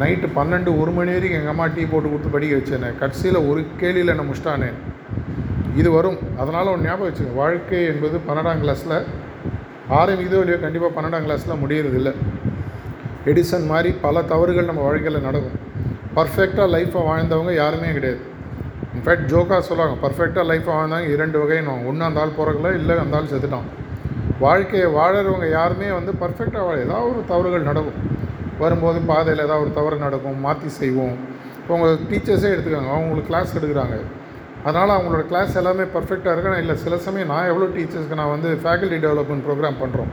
நைட்டு 0.00 0.28
பன்னெண்டு 0.36 0.70
ஒரு 0.80 0.92
மணி 0.92 1.12
வரைக்கும் 1.12 1.38
எங்கள் 1.38 1.54
அம்மா 1.54 1.66
டீ 1.68 1.82
போட்டு 1.86 2.08
கொடுத்து 2.08 2.34
படிக்க 2.34 2.54
வச்சேனே 2.56 2.90
கடைசியில் 3.00 3.46
ஒரு 3.48 3.60
கேள்வியில் 3.80 4.12
என்ன 4.14 4.24
முடிச்சிட்டானே 4.24 4.70
இது 5.74 5.88
வரும். 5.90 6.18
அதனால் 6.38 6.70
ஒன்று 6.72 6.86
ஞாபகம் 6.86 7.08
வச்சுங்க 7.08 7.34
வாழ்க்கை 7.34 7.80
என்பது 7.90 8.16
பன்னெண்டாம் 8.28 8.62
கிளாஸில் 8.62 8.96
ஆரம்பிக்குதோ 9.98 10.40
இல்லையோ 10.44 10.58
கண்டிப்பாக 10.64 10.92
பன்னெண்டாம் 10.96 11.24
கிளாஸில் 11.26 11.60
முடியறதில்ல 11.62 12.10
எடிசன் 13.30 13.66
மாதிரி 13.70 13.90
பல 14.04 14.22
தவறுகள் 14.32 14.68
நம்ம 14.70 14.82
வாழ்க்கையில் 14.88 15.24
நடக்கும். 15.28 15.56
பர்ஃபெக்டாக 16.16 16.68
லைஃப்பை 16.74 17.00
வாழ்ந்தவங்க 17.08 17.52
யாருமே 17.62 17.90
கிடையாது. 17.96 18.20
இன்ஃபேக்ட் 18.94 19.26
ஜோக்காக 19.32 19.60
சொல்லுவாங்க 19.68 19.96
பர்ஃபெக்டாக 20.04 20.44
லைஃப்பை 20.50 20.72
வாழ்ந்தாங்க 20.78 21.08
இரண்டு 21.16 21.36
வகைன்னு 21.42 21.74
ஒன்று 21.90 22.08
அந்த 22.08 22.20
ஆள் 22.24 22.78
இல்லை 22.80 22.96
அந்த 23.04 23.16
ஆள் 23.18 23.32
செத்துட்டான். 23.32 23.68
வாழ்க்கையை 24.44 24.86
வாழறவங்க 24.98 25.48
யாருமே 25.58 25.88
வந்து 25.98 26.12
பர்ஃபெக்டாக 26.22 26.64
வாழ 26.68 26.76
ஏதாவது 26.86 27.10
ஒரு 27.12 27.24
தவறுகள் 27.32 27.68
நடக்கும். 27.70 27.98
வரும்போது 28.62 28.98
பாதையில் 29.10 29.44
ஏதாவது 29.44 29.64
ஒரு 29.66 29.72
தவறு 29.78 29.96
நடக்கும் 30.06 30.40
மாற்றி 30.46 30.70
செய்வோம். 30.80 31.16
இப்போ 31.60 31.72
உங்கள் 31.76 32.00
டீச்சர்ஸே 32.10 32.48
எடுத்துக்காங்க 32.54 32.90
அவங்களுக்கு 32.94 33.30
கிளாஸ் 33.30 33.56
எடுக்கிறாங்க. 33.58 33.96
அதனால் 34.66 34.94
அவங்களோட 34.96 35.22
கிளாஸ் 35.30 35.58
எல்லாமே 35.60 35.84
பர்ஃபெக்டாக 35.94 36.32
இருக்கு. 36.34 36.62
இல்லை 36.64 36.74
சில 36.84 36.94
சமயம் 37.06 37.30
நான் 37.32 37.50
எவ்வளோ 37.52 37.68
டீச்சர்ஸ்க்கு 37.76 38.18
நான் 38.20 38.32
வந்து 38.34 38.48
ஃபேக்கல்ட்டி 38.64 38.98
டெவலப்மெண்ட் 39.06 39.44
ப்ரோக்ராம் 39.48 39.78
பண்ணுறோம் 39.82 40.10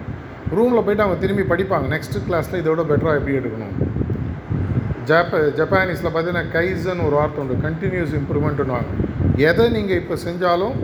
ரூமில் 0.57 0.83
போயிட்டு 0.85 1.05
அவங்க 1.05 1.17
திரும்பி 1.23 1.45
படிப்பாங்க. 1.53 1.87
நெக்ஸ்ட் 1.95 2.17
கிளாஸில் 2.27 2.61
இதோட 2.63 2.83
பெட்டராக 2.91 3.19
எப்படி 3.19 3.37
எடுக்கணும்? 3.39 3.75
ஜப்ப 5.09 5.41
ஜப்பானீஸில் 5.57 6.11
பார்த்தீங்கன்னா 6.13 6.45
கைசன் 6.55 7.03
ஒரு 7.07 7.15
வார்த்தை 7.19 7.41
உண்டு. 7.43 7.57
கண்டினியூஸ் 7.67 8.15
இம்ப்ரூவ்மெண்ட்டுன்னுவாங்க 8.19 8.89
எதை 9.49 9.65
நீங்கள் 9.75 9.99
இப்போ 10.01 10.15
செஞ்சாலும் 10.27 10.77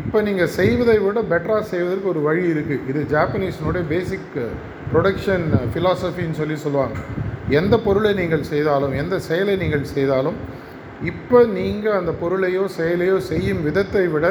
இப்போ 0.00 0.18
நீங்கள் 0.28 0.50
செய்வதை 0.58 0.96
விட 1.04 1.18
பெட்டராக 1.32 1.64
செய்வதற்கு 1.72 2.08
ஒரு 2.12 2.20
வழி 2.28 2.44
இருக்குது 2.52 2.84
இது 2.90 3.00
ஜாப்பனீஸினுடைய 3.12 3.84
பேசிக் 3.92 4.34
ப்ரொடக்ஷன் 4.92 5.46
ஃபிலாசபின்னு 5.72 6.38
சொல்லி 6.40 6.56
சொல்லுவாங்க. 6.64 6.96
எந்த 7.60 7.74
பொருளை 7.86 8.12
நீங்கள் 8.20 8.44
செய்தாலும் 8.52 8.94
எந்த 9.02 9.14
செயலை 9.28 9.54
நீங்கள் 9.62 9.84
செய்தாலும் 9.96 10.38
இப்போ 11.10 11.38
நீங்கள் 11.58 11.98
அந்த 12.00 12.12
பொருளையோ 12.22 12.64
செயலையோ 12.76 13.16
செய்யும் 13.30 13.62
விதத்தை 13.66 14.04
விட 14.14 14.26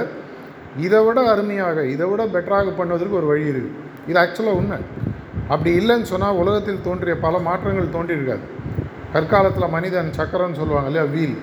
இதை 0.86 1.00
விட 1.08 1.20
அருமையாக 1.32 1.80
இதை 1.94 2.06
விட 2.12 2.22
பெட்டராக 2.36 2.72
பண்ணுவதற்கு 2.80 3.20
ஒரு 3.22 3.27
வழி 3.32 3.46
இருக்குது 3.51 3.75
இது 4.10 4.20
ஆக்சுவலாக 4.24 4.60
உண்மை. 4.60 4.80
அப்படி 5.53 5.72
இல்லைன்னு 5.80 6.10
சொன்னால் 6.13 6.39
உலகத்தில் 6.42 6.86
தோன்றிய 6.88 7.15
பல 7.25 7.39
மாற்றங்கள் 7.48 7.94
தோன்றியிருக்காது 7.96 8.46
கற்காலத்தில் 9.15 9.74
மனிதன் 9.75 10.10
சக்கரம்னு 10.20 10.60
சொல்லுவாங்க 10.62 10.89
இல்லையா 10.92 11.06
வீல். 11.15 11.36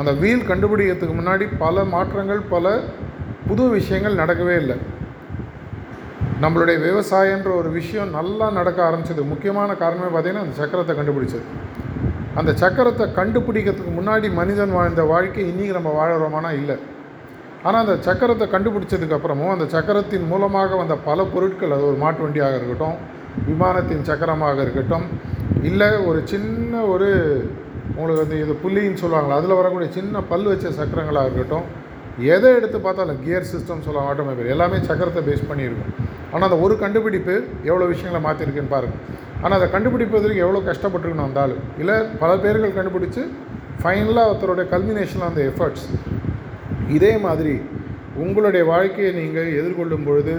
அந்த 0.00 0.10
வீல் 0.22 0.48
கண்டுபிடிக்கிறதுக்கு 0.50 1.16
முன்னாடி 1.20 1.46
பல 1.64 1.84
மாற்றங்கள் 1.94 2.42
பல 2.54 2.66
புது 3.48 3.64
விஷயங்கள் 3.78 4.20
நடக்கவே 4.22 4.54
இல்லை. 4.62 4.76
நம்மளுடைய 6.44 6.76
விவசாயன்ற 6.86 7.50
ஒரு 7.60 7.70
விஷயம் 7.78 8.14
நல்லா 8.18 8.46
நடக்க 8.58 8.78
ஆரம்பிச்சது. 8.88 9.24
முக்கியமான 9.32 9.74
காரணமே 9.82 10.08
பார்த்திங்கன்னா 10.14 10.44
அந்த 10.46 10.56
சக்கரத்தை 10.62 10.94
கண்டுபிடிச்சது. 11.00 11.44
அந்த 12.36 12.52
சக்கரத்தை 12.52 13.06
கண்டுபிடிக்கிறதுக்கு 13.16 13.92
முன்னாடி 13.98 14.32
மனிதன் 14.32 14.70
வாழ்ந்த 14.70 15.02
வாழ்க்கை 15.04 15.42
இன்றைக்கி 15.50 15.72
நம்ம 15.72 15.90
வாழறோமானா 15.98 16.50
இல்லை. 16.52 16.76
ஆனால் 17.62 17.82
அந்த 17.86 17.96
சக்கரத்தை 18.06 18.46
கண்டுபிடிச்சதுக்கப்புறமும் 18.46 19.50
அந்த 19.50 19.66
சக்கரத்தின் 19.66 20.26
மூலமாக 20.26 20.76
வந்த 20.76 20.94
பல 20.96 21.24
பொருட்கள் 21.24 21.70
அது 21.70 21.84
ஒரு 21.84 21.96
மாட்டு 21.96 22.22
வண்டியாக 22.22 22.56
இருக்கட்டும் 22.56 22.96
விமானத்தின் 23.46 24.02
சக்கரமாக 24.02 24.62
இருக்கட்டும் 24.62 25.04
இல்லை 25.62 25.88
ஒரு 26.06 26.22
சின்ன 26.24 26.82
ஒரு 26.84 27.08
உங்களுக்கு 27.96 28.22
வந்து 28.24 28.38
இது 28.40 28.52
புள்ளின்னு 28.64 29.02
சொல்லுவாங்களா 29.02 29.38
அதில் 29.38 29.54
வரக்கூடிய 29.54 29.90
சின்ன 29.90 30.20
பல் 30.22 30.42
வச்ச 30.42 30.68
சக்கரங்களாக 30.70 31.26
இருக்கட்டும் 31.28 31.66
எதை 32.18 32.48
எடுத்து 32.58 32.78
பார்த்தாலும் 32.78 33.20
கியர் 33.24 33.50
சிஸ்டம் 33.52 33.84
சொல்லலாம் 33.84 34.08
ஆட்டோமொபைல் 34.10 34.52
எல்லாமே 34.54 34.78
சக்கரத்தை 34.88 35.22
பேஸ் 35.28 35.48
பண்ணியிருக்கும். 35.50 35.92
ஆனால் 36.32 36.46
அந்த 36.48 36.58
ஒரு 36.64 36.74
கண்டுபிடிப்பு 36.82 37.34
எவ்வளோ 37.70 37.86
விஷயங்களை 37.92 38.20
மாற்றிருக்குன்னு 38.26 38.74
பாருங்கள் 38.74 39.02
ஆனால் 39.42 39.56
அதை 39.58 39.68
கண்டுபிடிப்பதற்கு 39.74 40.42
எவ்வளோ 40.44 40.60
கஷ்டப்பட்டுருக்கணும் 40.70 41.28
அந்த 41.28 41.40
ஆள் 41.40 41.54
இல்லை 41.82 41.96
பல 42.22 42.30
பேர்கள் 42.44 42.76
கண்டுபிடிச்சு 42.78 43.22
ஃபைனலாக 43.82 44.30
ஒருத்தருடைய 44.30 44.66
கல்மினேஷன் 44.74 45.26
அந்த 45.28 45.40
எஃபர்ட்ஸ் 45.50 45.86
இதே 46.96 47.12
மாதிரி 47.26 47.54
உங்களுடைய 48.24 48.62
வாழ்க்கையை 48.64 49.10
நீங்கள் 49.20 49.50
எதிர்கொள்ளும் 49.60 50.06
பொழுது 50.08 50.34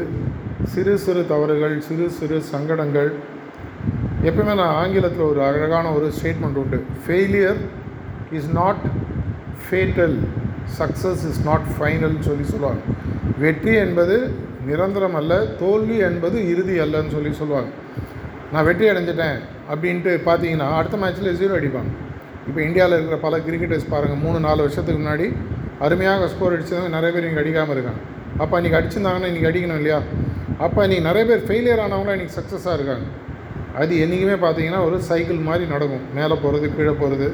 சிறு 0.73 0.93
சிறு 1.05 1.21
தவறுகள் 1.31 1.75
சிறு 1.87 2.09
சிறு 2.09 2.41
சங்கடங்கள் 2.51 3.11
எப்பவுமே 4.29 4.53
நான் 4.61 4.77
ஆங்கிலத்தில் 4.81 5.29
ஒரு 5.31 5.41
அழகான 5.43 5.91
ஒரு 5.91 6.11
ஸ்டேட்மெண்ட் 6.17 6.59
உண்டு. 6.61 6.77
Failure 7.05 7.59
is 8.31 8.51
not 8.59 8.83
fatal 9.65 10.15
success 10.79 11.24
is 11.29 11.41
not 11.50 11.67
ஃபைனல்னு 11.75 12.25
சொல்லி 12.29 12.46
சொல்லுவாங்க. 12.53 12.82
வெற்றி 13.43 13.74
என்பது 13.86 14.15
நிரந்தரம் 14.70 15.17
அல்ல 15.20 15.34
தோல்வி 15.62 15.98
என்பது 16.10 16.38
இறுதி 16.51 16.75
அல்லன்னு 16.84 17.13
சொல்லி 17.15 17.32
சொல்லுவாங்க. 17.41 17.72
நான் 18.53 18.67
வெற்றி 18.70 18.86
அடைஞ்சிட்டேன் 18.91 19.38
அப்படின்ட்டு 19.72 20.12
பார்த்தீங்கன்னா 20.29 20.67
அடுத்த 20.79 20.98
மேட்ச்சில் 21.03 21.38
ஜீரோ 21.41 21.53
அடிப்பாங்க. 21.60 21.91
இப்போ 22.50 22.60
இந்தியாவில் 22.67 22.96
இருக்கிற 22.98 23.17
பல 23.25 23.36
கிரிக்கெட்டர்ஸ் 23.48 23.91
பாருங்கள் 23.93 24.22
மூணு 24.25 24.39
நாலு 24.46 24.60
வருஷத்துக்கு 24.65 25.01
முன்னாடி 25.01 25.27
அருமையாக 25.86 26.27
ஸ்கோர் 26.34 26.55
அடித்தவங்க 26.55 26.91
நிறைய 26.96 27.12
பேர் 27.15 27.27
இங்கே 27.29 27.41
அடிக்காமல் 27.43 27.75
இருக்காங்க. 27.75 28.01
அப்போ 28.43 28.53
இன்றைக்கி 28.60 28.77
அடிச்சிருந்தாங்கன்னா 28.79 29.29
இன்றைக்கி 29.32 29.50
அடிக்கணும் 29.51 29.79
இல்லையா? 29.82 30.00
அப்போ 30.65 30.79
இன்றைக்கி 30.86 31.05
நிறைய 31.10 31.24
பேர் 31.29 31.46
ஃபெயிலியர் 31.48 31.84
ஆனவங்களாம் 31.86 32.17
இன்றைக்கி 32.17 32.36
சக்ஸஸாக 32.39 32.77
இருக்காங்க. 32.79 33.05
அது 33.82 33.93
என்றைக்குமே 34.03 34.38
பார்த்தீங்கன்னா 34.46 34.82
ஒரு 34.88 34.98
சைக்கிள் 35.10 35.39
மாதிரி 35.50 35.65
நடக்கும். 35.74 36.03
மேலே 36.17 36.36
போகிறது 36.43 36.67
கீழே 36.77 36.93
போகிறது 37.01 37.27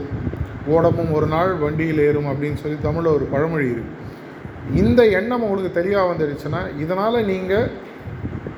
ஓடமும் 0.69 1.11
ஒரு 1.11 1.27
நாள் 1.27 1.51
வண்டியில் 1.55 2.01
ஏறும் 2.01 2.29
அப்படின்னு 2.31 2.61
சொல்லி 2.61 2.77
தமிழில் 2.81 3.15
ஒரு 3.15 3.25
பழமொழி 3.31 3.67
இருக்குது 3.67 3.97
இந்த 4.75 5.01
எண்ணம் 5.19 5.43
உங்களுக்கு 5.43 5.71
தெளிவாக 5.71 6.09
வந்துடுச்சுன்னா 6.11 6.61
இதனால் 6.77 7.25
நீங்கள் 7.25 7.67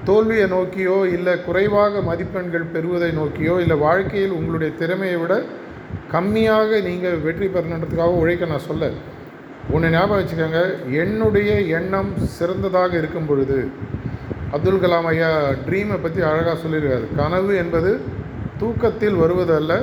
தோல்வியை 0.04 0.46
நோக்கியோ 0.48 0.98
இல்லை 1.08 1.34
குறைவாக 1.46 2.02
மதிப்பெண்கள் 2.02 2.72
பெறுவதை 2.74 3.12
நோக்கியோ 3.12 3.56
இல்லை 3.60 3.78
வாழ்க்கையில் 3.78 4.32
உங்களுடைய 4.32 4.72
திறமையை 4.78 5.18
விட 5.18 5.34
கம்மியாக 6.12 6.80
நீங்கள் 6.82 7.18
வெற்றி 7.20 7.48
பெறணுன்றதுக்காக 7.48 8.20
உழைக்க 8.20 8.46
நான் 8.46 8.68
சொல்ல 8.68 8.86
ஒன்று 9.74 9.90
ஞாபகம் 9.90 10.20
வச்சுக்கோங்க 10.20 10.62
என்னுடைய 10.96 11.52
எண்ணம் 11.78 12.12
சிறந்ததாக 12.38 12.92
இருக்கும் 12.98 13.26
பொழுது 13.26 13.58
அப்துல் 14.52 14.82
கலாம் 14.82 15.06
ஐயா 15.06 15.30
ட்ரீமை 15.66 15.98
பற்றி 16.02 16.22
அழகாக 16.22 16.56
சொல்லியிருக்காரு. 16.64 17.06
கனவு 17.16 17.52
என்பது 17.56 17.92
தூக்கத்தில் 18.60 19.16
வருவதல்ல 19.16 19.74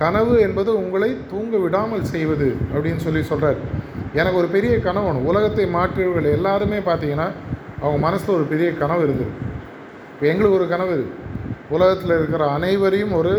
கனவு 0.00 0.34
என்பது 0.46 0.70
உங்களை 0.82 1.10
தூங்க 1.32 1.56
விடாமல் 1.64 2.08
செய்வது 2.12 2.48
அப்படின்னு 2.72 3.02
சொல்லி 3.06 3.22
சொல்கிறார் 3.30 3.58
எனக்கு 4.20 4.40
ஒரு 4.42 4.48
பெரிய 4.56 4.74
கனவு 4.86 5.08
ஒன்று 5.10 5.28
உலகத்தை 5.30 5.66
மாற்றியவர்கள் 5.76 6.34
எல்லாருமே 6.38 6.78
பார்த்தீங்கன்னா 6.88 7.28
அவங்க 7.82 7.98
மனசில் 8.06 8.36
ஒரு 8.38 8.44
பெரிய 8.52 8.68
கனவு 8.82 9.04
இருக்குது 9.06 9.32
இப்போ 10.12 10.26
எங்களுக்கு 10.32 10.58
ஒரு 10.60 10.66
கனவு 10.74 10.96
உலகத்தில் 11.70 12.16
இருக்கிற 12.18 12.44
அனைவரையும் 12.56 13.14
ஒரு 13.20 13.34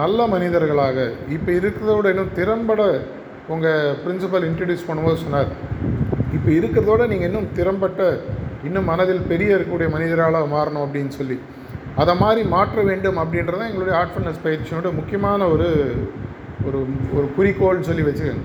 நல்ல 0.00 0.26
மனிதர்களாக 0.26 0.96
இப்போ 1.36 1.50
இருக்கிறத 1.58 1.92
விட 1.96 2.08
இன்னும் 2.14 2.34
திறம்பட 2.38 2.82
உங்கள் 3.54 3.94
பிரின்சிபல் 4.02 4.46
இன்ட்ரடியூஸ் 4.48 4.88
பண்ணும்போது 4.88 5.18
சொன்னார். 5.22 5.50
இப்போ 6.36 6.50
இருக்கிறதோட 6.58 7.02
நீங்கள் 7.12 7.28
இன்னும் 7.30 7.52
திறம்பட்ட 7.58 8.02
இன்னும் 8.68 8.88
மனதில் 8.92 9.28
பெரிய 9.30 9.56
இருக்கக்கூடிய 9.56 9.88
மனிதராக 9.94 10.44
மாறணும் 10.54 10.84
அப்படின்னு 10.86 11.12
சொல்லி. 11.18 11.36
அதை 12.02 12.12
மாதிரி 12.22 12.42
மாற்ற 12.54 12.82
வேண்டும் 12.90 13.18
அப்படின்றது 13.22 13.58
தான் 13.60 13.70
எங்களுடைய 13.70 13.94
ஆர்ட்ஃபுல்னஸ் 14.00 14.44
பயிற்சியோட 14.44 14.90
முக்கியமான 14.98 15.40
ஒரு 15.54 15.68
ஒரு 16.66 16.78
ஒரு 17.16 17.26
குறிக்கோள்னு 17.36 17.88
சொல்லி 17.88 18.04
வச்சுக்கோங்க. 18.06 18.44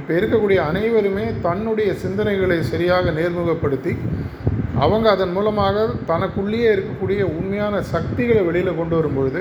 இப்போ 0.00 0.12
இருக்கக்கூடிய 0.18 0.58
அனைவருமே 0.70 1.24
தன்னுடைய 1.46 1.90
சிந்தனைகளை 2.02 2.58
சரியாக 2.72 3.10
நேர்முகப்படுத்தி 3.18 3.92
அவங்க 4.82 5.06
அதன் 5.14 5.34
மூலமாக 5.36 5.82
தனக்குள்ளேயே 6.10 6.68
இருக்கக்கூடிய 6.74 7.20
உண்மையான 7.38 7.82
சக்திகளை 7.92 8.42
வெளியில் 8.46 8.78
கொண்டு 8.78 8.94
வரும்பொழுது 8.98 9.40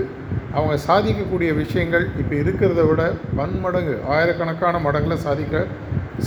அவங்க 0.58 0.76
சாதிக்கக்கூடிய 0.88 1.52
விஷயங்கள் 1.62 2.06
இப்போ 2.22 2.34
இருக்கிறத 2.42 2.82
விட 2.90 3.02
பன்மடங்கு 3.38 3.96
ஆயிரக்கணக்கான 4.16 4.82
மடங்கில் 4.88 5.24
சாதிக்க 5.28 5.64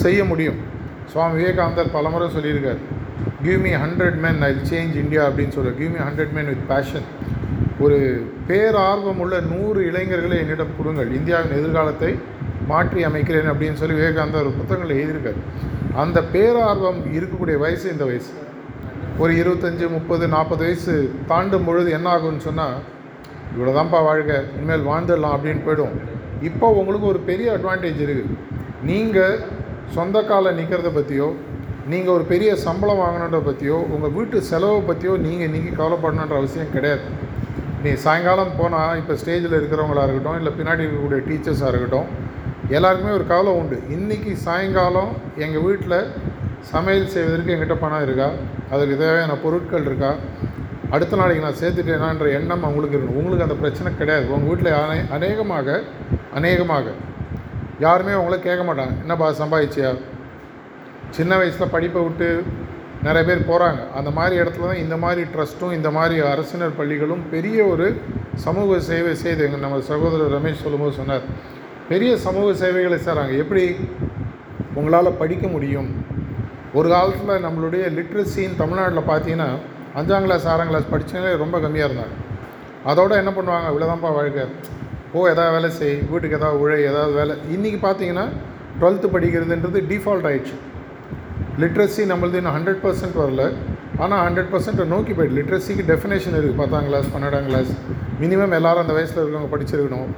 செய்ய 0.02 0.20
முடியும். 0.30 0.58
சுவாமி 1.12 1.36
விவேகானந்தர் 1.40 1.94
பலமுறை 1.96 2.28
சொல்லியிருக்கார். 2.36 2.80
Give 3.44 3.60
me 3.66 3.72
hundred 3.82 4.18
men 4.24 4.40
I 4.48 4.50
change 4.70 4.94
India 5.02 5.22
அப்படின்னு 5.28 5.54
சொல்ல 5.56 5.72
give 5.80 5.92
me 5.96 6.00
hundred 6.06 6.32
men 6.36 6.50
with 6.52 6.66
passion 6.72 7.06
ஒரு 7.84 7.98
பேரார்வம் 8.48 9.20
உள்ள 9.24 9.36
நூறு 9.52 9.80
இளைஞர்களை 9.90 10.36
என்னிடம் 10.42 10.76
கொடுங்கள். 10.78 11.10
இந்தியாவின் 11.18 11.56
எதிர்காலத்தை 11.58 12.10
மாற்றி 12.70 13.00
அமைக்கிறேன் 13.08 13.50
அப்படின்னு 13.52 13.80
சொல்லி 13.80 13.96
விவேகானந்தர் 13.98 14.44
ஒரு 14.44 14.58
புத்தகங்களை 14.58 14.94
எழுதியிருக்கார். 15.00 15.40
அந்த 16.02 16.18
பேரார்வம் 16.34 17.00
இருக்கக்கூடிய 17.16 17.56
வயசு 17.64 17.86
இந்த 17.94 18.04
வயசு? 18.10 18.32
ஒரு 19.22 19.32
இருபத்தஞ்சி 19.40 19.86
முப்பது 19.96 20.24
நாற்பது 20.34 20.62
வயசு 20.66 20.94
தாண்டும் 21.32 21.66
பொழுது 21.66 21.88
என்ன 21.98 22.08
ஆகும்னு 22.14 22.46
சொன்னால் 22.48 22.78
இவ்வளோதான்ப்பா 23.54 23.98
வாழ்க 24.08 24.38
இனிமேல் 24.56 24.88
வாழ்ந்துடலாம் 24.90 25.34
அப்படின்னு 25.36 25.64
போயிடும். 25.66 25.94
இப்போ 26.48 26.66
உங்களுக்கு 26.78 27.06
ஒரு 27.12 27.20
பெரிய 27.28 27.48
அட்வான்டேஜ் 27.56 28.00
இருக்குது 28.06 28.38
நீங்கள் 28.90 29.36
சொந்த 29.98 30.22
காலில் 30.30 30.58
நிற்கிறத 30.60 30.90
பற்றியோ 30.96 31.28
நீங்கள் 31.92 32.14
ஒரு 32.16 32.24
பெரிய 32.32 32.50
சம்பளம் 32.66 33.02
வாங்கணுன்றத 33.02 33.42
பற்றியோ 33.50 33.78
உங்கள் 33.94 34.14
வீட்டு 34.16 34.38
செலவை 34.50 34.80
பற்றியோ 34.90 35.14
நீங்கள் 35.26 35.48
இன்றைக்கி 35.48 35.70
கவலைப்படணுன்ற 35.80 36.36
அவசியம் 36.40 36.74
கிடையாது. 36.74 37.06
நீ 37.84 37.90
சாயங்காலம் 38.04 38.52
போனால் 38.58 38.98
இப்போ 38.98 39.14
ஸ்டேஜில் 39.20 39.56
இருக்கிறவங்களா 39.58 40.02
இருக்கட்டும் 40.04 40.38
இல்லை 40.40 40.52
பின்னாடி 40.58 40.82
இருக்கக்கூடிய 40.84 41.18
டீச்சர்ஸாக 41.28 41.70
இருக்கட்டும் 41.72 42.08
எல்லாருக்குமே 42.76 43.12
ஒரு 43.16 43.26
கவலை 43.32 43.52
உண்டு. 43.60 43.76
இன்றைக்கி 43.96 44.32
சாயங்காலம் 44.44 45.10
எங்கள் 45.44 45.64
வீட்டில் 45.66 45.98
சமையல் 46.72 47.12
செய்வதற்கு 47.14 47.52
எங்கிட்ட 47.54 47.76
பணம் 47.80 48.04
இருக்கா? 48.06 48.28
அதுக்கு 48.70 48.94
தேவையான 49.02 49.34
பொருட்கள் 49.44 49.86
இருக்கா? 49.90 50.12
அடுத்த 50.90 51.16
நாளைக்கு 51.20 51.44
நான் 51.46 51.60
சேர்த்துட்டேனான்ற 51.62 52.26
எண்ணம் 52.38 52.64
அவங்களுக்கு 52.66 52.96
இருக்கணும். 52.96 53.18
உங்களுக்கு 53.20 53.46
அந்த 53.48 53.58
பிரச்சனை 53.62 53.92
கிடையாது. 54.00 54.26
உங்கள் 54.34 54.50
வீட்டில் 54.50 54.72
அனே 54.82 54.98
அநேகமாக 55.16 55.76
அநேகமாக 56.40 56.86
யாருமே 57.86 58.14
உங்களை 58.20 58.38
கேட்க 58.48 58.62
மாட்டாங்க. 58.70 58.94
என்னப்பா 59.00 59.28
சம்பாதிச்சியா? 59.42 59.92
சின்ன 61.18 61.32
வயசில் 61.36 61.72
படிப்பை 61.76 62.02
விட்டு 62.02 62.28
நிறைய 63.06 63.22
பேர் 63.28 63.48
போகிறாங்க 63.48 63.80
அந்த 63.98 64.10
மாதிரி 64.18 64.34
இடத்துல 64.42 64.68
தான் 64.70 64.82
இந்த 64.84 64.96
மாதிரி 65.04 65.22
ட்ரஸ்ட்டும் 65.34 65.74
இந்த 65.78 65.90
மாதிரி 65.96 66.16
அரசினர் 66.32 66.76
பள்ளிகளும் 66.78 67.22
பெரிய 67.32 67.58
ஒரு 67.72 67.86
சமூக 68.44 68.78
சேவை 68.88 69.12
செய்து 69.22 69.44
எங்கள் 69.46 69.64
நம்ம 69.64 69.80
சகோதரர் 69.90 70.34
ரமேஷ் 70.36 70.62
சொல்லும்போது 70.64 70.94
சொன்னார். 71.00 71.24
பெரிய 71.90 72.12
சமூக 72.26 72.48
சேவைகளை 72.62 72.98
செய்கிறாங்க 73.06 73.34
எப்படி? 73.42 73.64
உங்களால் 74.78 75.18
படிக்க 75.22 75.46
முடியும். 75.48 75.90
ஒரு 76.78 76.88
காலத்தில் 76.94 77.44
நம்மளுடைய 77.46 77.84
லிட்ரஸின்னு 77.98 78.60
தமிழ்நாட்டில் 78.62 79.08
பார்த்தீங்கன்னா 79.10 79.50
அஞ்சாம் 80.00 80.26
கிளாஸ் 80.26 80.46
ஆறாம் 80.52 80.70
கிளாஸ் 80.72 80.92
படித்தவங்களே 80.92 81.36
ரொம்ப 81.42 81.58
கம்மியாக 81.58 81.88
இருந்தாங்க. 81.90 82.14
அதோட 82.90 83.12
என்ன 83.22 83.32
பண்ணுவாங்க? 83.36 83.66
இவ்வளோதான்ப்பா 83.72 84.12
வாழ்க்கை. 84.18 84.44
போ 85.12 85.20
எதாவது 85.32 85.54
வேலை 85.56 85.70
செய். 85.80 85.98
வீட்டுக்கு 86.10 86.38
ஏதாவது 86.38 86.60
உழை 86.62 86.78
ஏதாவது 86.90 87.12
வேலை. 87.20 87.34
இன்றைக்கி 87.56 87.80
பார்த்தீங்கன்னா 87.86 88.26
டுவெல்த்து 88.80 89.08
படிக்கிறதுன்றது 89.16 89.80
டிஃபால்ட் 89.92 90.28
ஆயிடுச்சு. 90.30 90.56
லிட்ரஸி 91.62 92.04
நம்மளது 92.10 92.38
இன்னும் 92.40 92.54
ஹண்ட்ரட் 92.56 92.80
பர்சன்ட் 92.84 93.16
வரல. 93.22 93.42
ஆனால் 94.02 94.22
ஹண்ட்ரட் 94.26 94.50
பர்சன்ட்டை 94.52 94.86
நோக்கி 94.92 95.12
போய்ட்டு. 95.16 95.36
லிட்ரஸிக்கு 95.38 95.84
டெஃபினேஷன் 95.90 96.34
இருக்குது 96.36 96.60
பத்தாம் 96.62 96.86
கிளாஸ் 96.88 97.08
பன்னெண்டாம் 97.14 97.46
கிளாஸ் 97.50 97.70
மினிமம் 98.22 98.56
எல்லாரும் 98.58 98.82
அந்த 98.84 98.94
வயசில் 98.96 99.20
இருக்கவங்க 99.22 99.50
படிச்சிருக்கணும். 99.52 100.10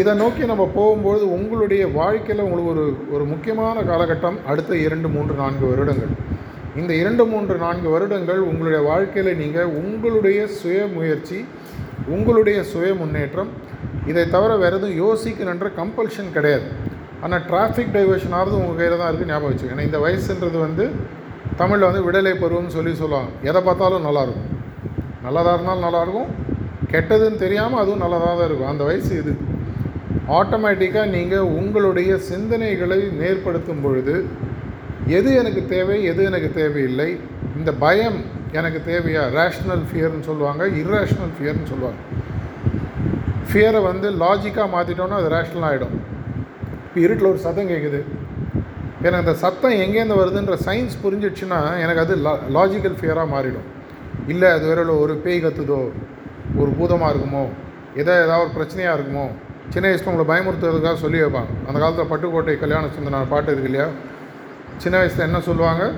இதை 0.00 0.12
நோக்கி 0.22 0.42
நம்ம 0.52 0.64
போகும்பொழுது 0.78 1.24
உங்களுடைய 1.36 1.82
வாழ்க்கையில் 1.98 2.44
உங்களுக்கு 2.46 2.72
ஒரு 2.74 2.84
ஒரு 3.14 3.24
முக்கியமான 3.32 3.82
காலகட்டம் 3.90 4.38
அடுத்த 4.50 4.72
இரண்டு 4.86 5.08
மூன்று 5.14 5.34
நான்கு 5.42 5.64
வருடங்கள். 5.72 6.12
இந்த 6.80 6.92
இரண்டு 7.02 7.24
மூன்று 7.32 7.54
நான்கு 7.66 7.88
வருடங்கள் 7.94 8.40
உங்களுடைய 8.50 8.80
வாழ்க்கையில் 8.90 9.38
நீங்கள் 9.42 9.70
உங்களுடைய 9.82 10.40
சுய 10.58 10.80
முயற்சி 10.96 11.38
உங்களுடைய 12.16 12.58
சுய 12.72 12.90
முன்னேற்றம் 13.02 13.50
இதை 14.10 14.24
தவிர 14.34 14.52
வேறு 14.62 14.76
எதுவும் 14.78 14.98
யோசிக்கணுன்ற 15.04 15.68
கம்பல்ஷன் 15.80 16.34
கிடையாது. 16.34 16.68
ஆனால் 17.24 17.42
டிராஃபிக் 17.50 17.94
டைவர்ஷன் 17.96 18.34
ஆகிறது 18.38 18.60
உங்கள் 18.62 18.78
கையில் 18.80 19.00
தான் 19.00 19.10
இருக்குது 19.10 19.30
ஞாபகம் 19.32 19.50
வச்சுக்கோங்க. 19.50 19.76
ஏன்னா 19.76 19.88
இந்த 19.90 19.98
வயசுன்றது 20.04 20.58
வந்து 20.66 20.84
தமிழில் 21.60 21.88
வந்து 21.88 22.02
விடலை 22.06 22.32
பருவம்னு 22.42 22.74
சொல்லி 22.76 22.92
சொல்லுவாங்க. 23.02 23.30
எதை 23.50 23.60
பார்த்தாலும் 23.68 24.06
நல்லாயிருக்கும் 24.08 24.50
நல்லதாக 25.26 25.54
இருந்தாலும் 25.56 25.86
நல்லாயிருக்கும் 25.86 26.32
கெட்டதுன்னு 26.92 27.42
தெரியாமல் 27.44 27.80
அதுவும் 27.82 28.02
நல்லதாக 28.04 28.32
தான் 28.38 28.48
இருக்கும். 28.48 28.72
அந்த 28.72 28.84
வயசு 28.88 29.12
இது. 29.22 29.32
ஆட்டோமேட்டிக்காக 30.38 31.08
நீங்கள் 31.16 31.48
உங்களுடைய 31.60 32.12
சிந்தனைகளை 32.28 33.00
நேர்படுத்தும் 33.20 33.82
பொழுது 33.86 34.14
எது 35.18 35.30
எனக்கு 35.40 35.62
தேவை 35.74 35.96
எது 36.10 36.22
எனக்கு 36.30 36.48
தேவையில்லை 36.60 37.08
இந்த 37.58 37.70
பயம் 37.84 38.18
எனக்கு 38.58 38.80
தேவையா? 38.90 39.22
ரேஷ்னல் 39.38 39.84
ஃபியர்னு 39.88 40.26
சொல்லுவாங்க. 40.28 40.62
இர்ரேஷ்னல் 40.80 41.32
ஃபியர்னு 41.36 41.70
சொல்லுவாங்க. 41.72 42.00
ஃபியரை 43.50 43.80
வந்து 43.90 44.08
லாஜிக்காக 44.22 44.68
மாற்றிட்டோன்னா 44.74 45.18
அது 45.22 45.28
ரேஷ்னல் 45.36 45.66
ஆகிடும் 45.68 45.96
இப்போ 46.96 47.06
இருட்டில் 47.06 47.28
ஒரு 47.30 47.40
சத்தம் 47.44 47.70
கேட்குது 47.70 47.98
எனக்கு 49.06 49.22
அந்த 49.22 49.32
சத்தம் 49.40 49.74
எங்கேருந்து 49.82 50.16
வருதுன்ற 50.20 50.54
சயின்ஸ் 50.66 50.94
புரிஞ்சிடுச்சுன்னா 51.02 51.58
எனக்கு 51.82 52.00
அது 52.02 52.14
லா 52.26 52.32
லாஜிக்கல் 52.56 52.94
ஃபியராக 53.00 53.26
மாறிடும். 53.32 53.66
இல்லை 54.32 54.48
அது 54.56 54.64
வேற 54.70 54.84
ஒரு 55.02 55.14
பேய் 55.24 55.42
கத்துதோ 55.42 55.80
ஒரு 56.60 56.70
பூதமாக 56.78 57.10
இருக்குமோ 57.12 57.42
எதோ 58.00 58.14
ஏதாவது 58.22 58.44
ஒரு 58.44 58.52
பிரச்சனையாக 58.56 58.96
இருக்குமோ 58.98 59.26
சின்ன 59.74 59.84
வயசில் 59.88 60.10
உங்களை 60.12 60.26
பயமுறுத்துறதுக்காக 60.32 60.96
சொல்லி 61.04 61.20
வைப்பாங்க. 61.24 61.52
அந்த 61.66 61.76
காலத்தில் 61.82 62.10
பட்டுக்கோட்டை 62.12 62.54
கல்யாண 62.64 62.88
சிந்தன 62.96 63.22
பாட்டு 63.34 63.52
இருக்கு 63.52 63.70
இல்லையா? 63.72 63.88
சின்ன 64.84 64.96
வயசில் 65.02 65.26
என்ன 65.28 65.42
சொல்லுவாங்க? 65.50 65.92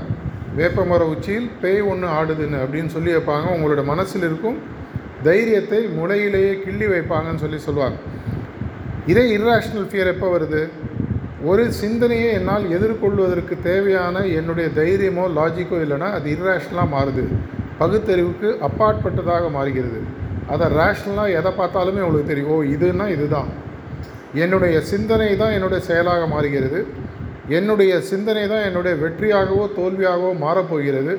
வேப்பமர 0.58 1.08
உச்சியில் 1.14 1.48
பேய் 1.62 1.88
ஒன்று 1.92 2.12
ஆடுதுன்னு 2.18 2.62
அப்படின்னு 2.64 2.92
சொல்லி 2.96 3.12
வைப்பாங்க. 3.18 3.46
உங்களோட 3.56 3.84
மனசில் 3.92 4.28
இருக்கும் 4.30 4.60
தைரியத்தை 5.28 5.82
முளையிலேயே 6.00 6.52
கிள்ளி 6.66 6.88
வைப்பாங்கன்னு 6.96 7.44
சொல்லி 7.46 7.60
சொல்லுவாங்க. 7.68 7.98
இதே 9.12 9.22
இர்ராஷ்னல் 9.38 9.88
ஃபியர் 9.90 10.12
எப்போ 10.16 10.26
வருது? 10.32 10.62
ஒரு 11.46 11.64
சிந்தனையை 11.72 12.28
என்னால் 12.38 12.64
எதிர்கொள்வதற்கு 12.76 13.54
தேவையான 13.62 14.22
என்னுடைய 14.38 14.68
தைரியமோ 14.78 15.24
லாஜிக்கோ 15.38 15.76
இல்லைன்னா 15.84 16.08
அது 16.16 16.28
இர்ரேஷ்னலாக 16.36 16.88
மாறுது. 16.94 17.24
பகுத்தறிவுக்கு 17.80 18.48
அப்பாற்பட்டதாக 18.68 19.50
மாறுகிறது. 19.56 20.00
அதை 20.52 20.66
ரேஷ்னலாக 20.80 21.36
எதை 21.38 21.52
பார்த்தாலுமே 21.60 22.00
உங்களுக்கு 22.00 22.30
தெரியும். 22.32 22.52
ஓ 22.54 22.56
இதுன்னா 22.74 23.06
இதுதான். 23.16 23.50
என்னுடைய 24.34 24.80
சிந்தனை 24.80 25.36
தான் 25.36 25.54
என்னுடைய 25.56 25.80
செயலாக 25.90 26.26
மாறுகிறது. 26.26 26.80
என்னுடைய 27.58 28.00
சிந்தனை 28.00 28.44
தான் 28.48 28.66
என்னுடைய 28.68 28.94
வெற்றியாகவோ 29.04 29.66
தோல்வியாகவோ 29.78 30.32
மாறப்போகிறது. 30.44 31.14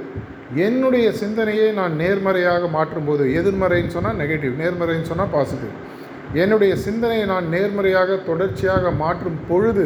என்னுடைய 0.65 1.11
சிந்தனையை 1.21 1.71
நான் 1.71 1.95
நேர்மறையாக 2.01 2.67
மாற்றும்போது 2.75 3.23
எதிர்மறைன்னு 3.39 3.95
சொன்னால் 3.95 4.19
நெகட்டிவ் 4.21 4.55
நேர்மறைன்னு 4.61 5.09
சொன்னால் 5.11 5.33
பாசிட்டிவ் 5.35 5.73
என்னுடைய 6.33 6.75
சிந்தனையை 6.75 7.25
நான் 7.25 7.47
நேர்மறையாக 7.47 8.15
தொடர்ச்சியாக 8.15 8.91
மாற்றும் 8.91 9.39
பொழுது 9.47 9.85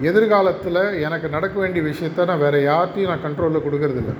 எதிர்காலத்தில் 0.00 0.80
எனக்கு 1.00 1.28
நடக்க 1.28 1.60
வேண்டிய 1.60 1.82
விஷயத்த 1.88 2.24
நான் 2.24 2.38
வேறு 2.38 2.58
யார்ட்டையும் 2.62 3.10
நான் 3.10 3.24
கண்ட்ரோலில் 3.26 3.64
கொடுக்கறதில்ல. 3.66 4.12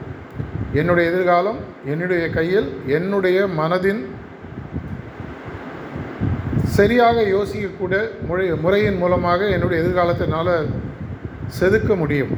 என்னுடைய 0.73 1.11
எதிர்காலம் 1.11 1.59
என்னுடைய 1.85 2.31
கையில் 2.31 2.69
என்னுடைய 2.87 3.47
மனதின் 3.61 4.03
சரியாக 6.65 7.23
யோசிக்கக்கூடிய 7.23 8.01
முறை 8.29 8.53
முறையின் 8.53 8.99
மூலமாக 8.99 9.49
என்னுடைய 9.49 9.83
எதிர்காலத்தினால் 9.85 10.53
செதுக்க 11.61 11.97
முடியும். 11.97 12.33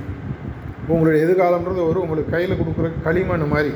உங்களுடைய 0.88 1.26
எதிர்காலம்ன்றது 1.26 1.82
ஒரு 1.88 2.00
உங்களுக்கு 2.00 2.34
கையில் 2.36 2.60
கொடுக்குற 2.60 2.90
களிமண் 3.02 3.46
மாதிரி. 3.46 3.72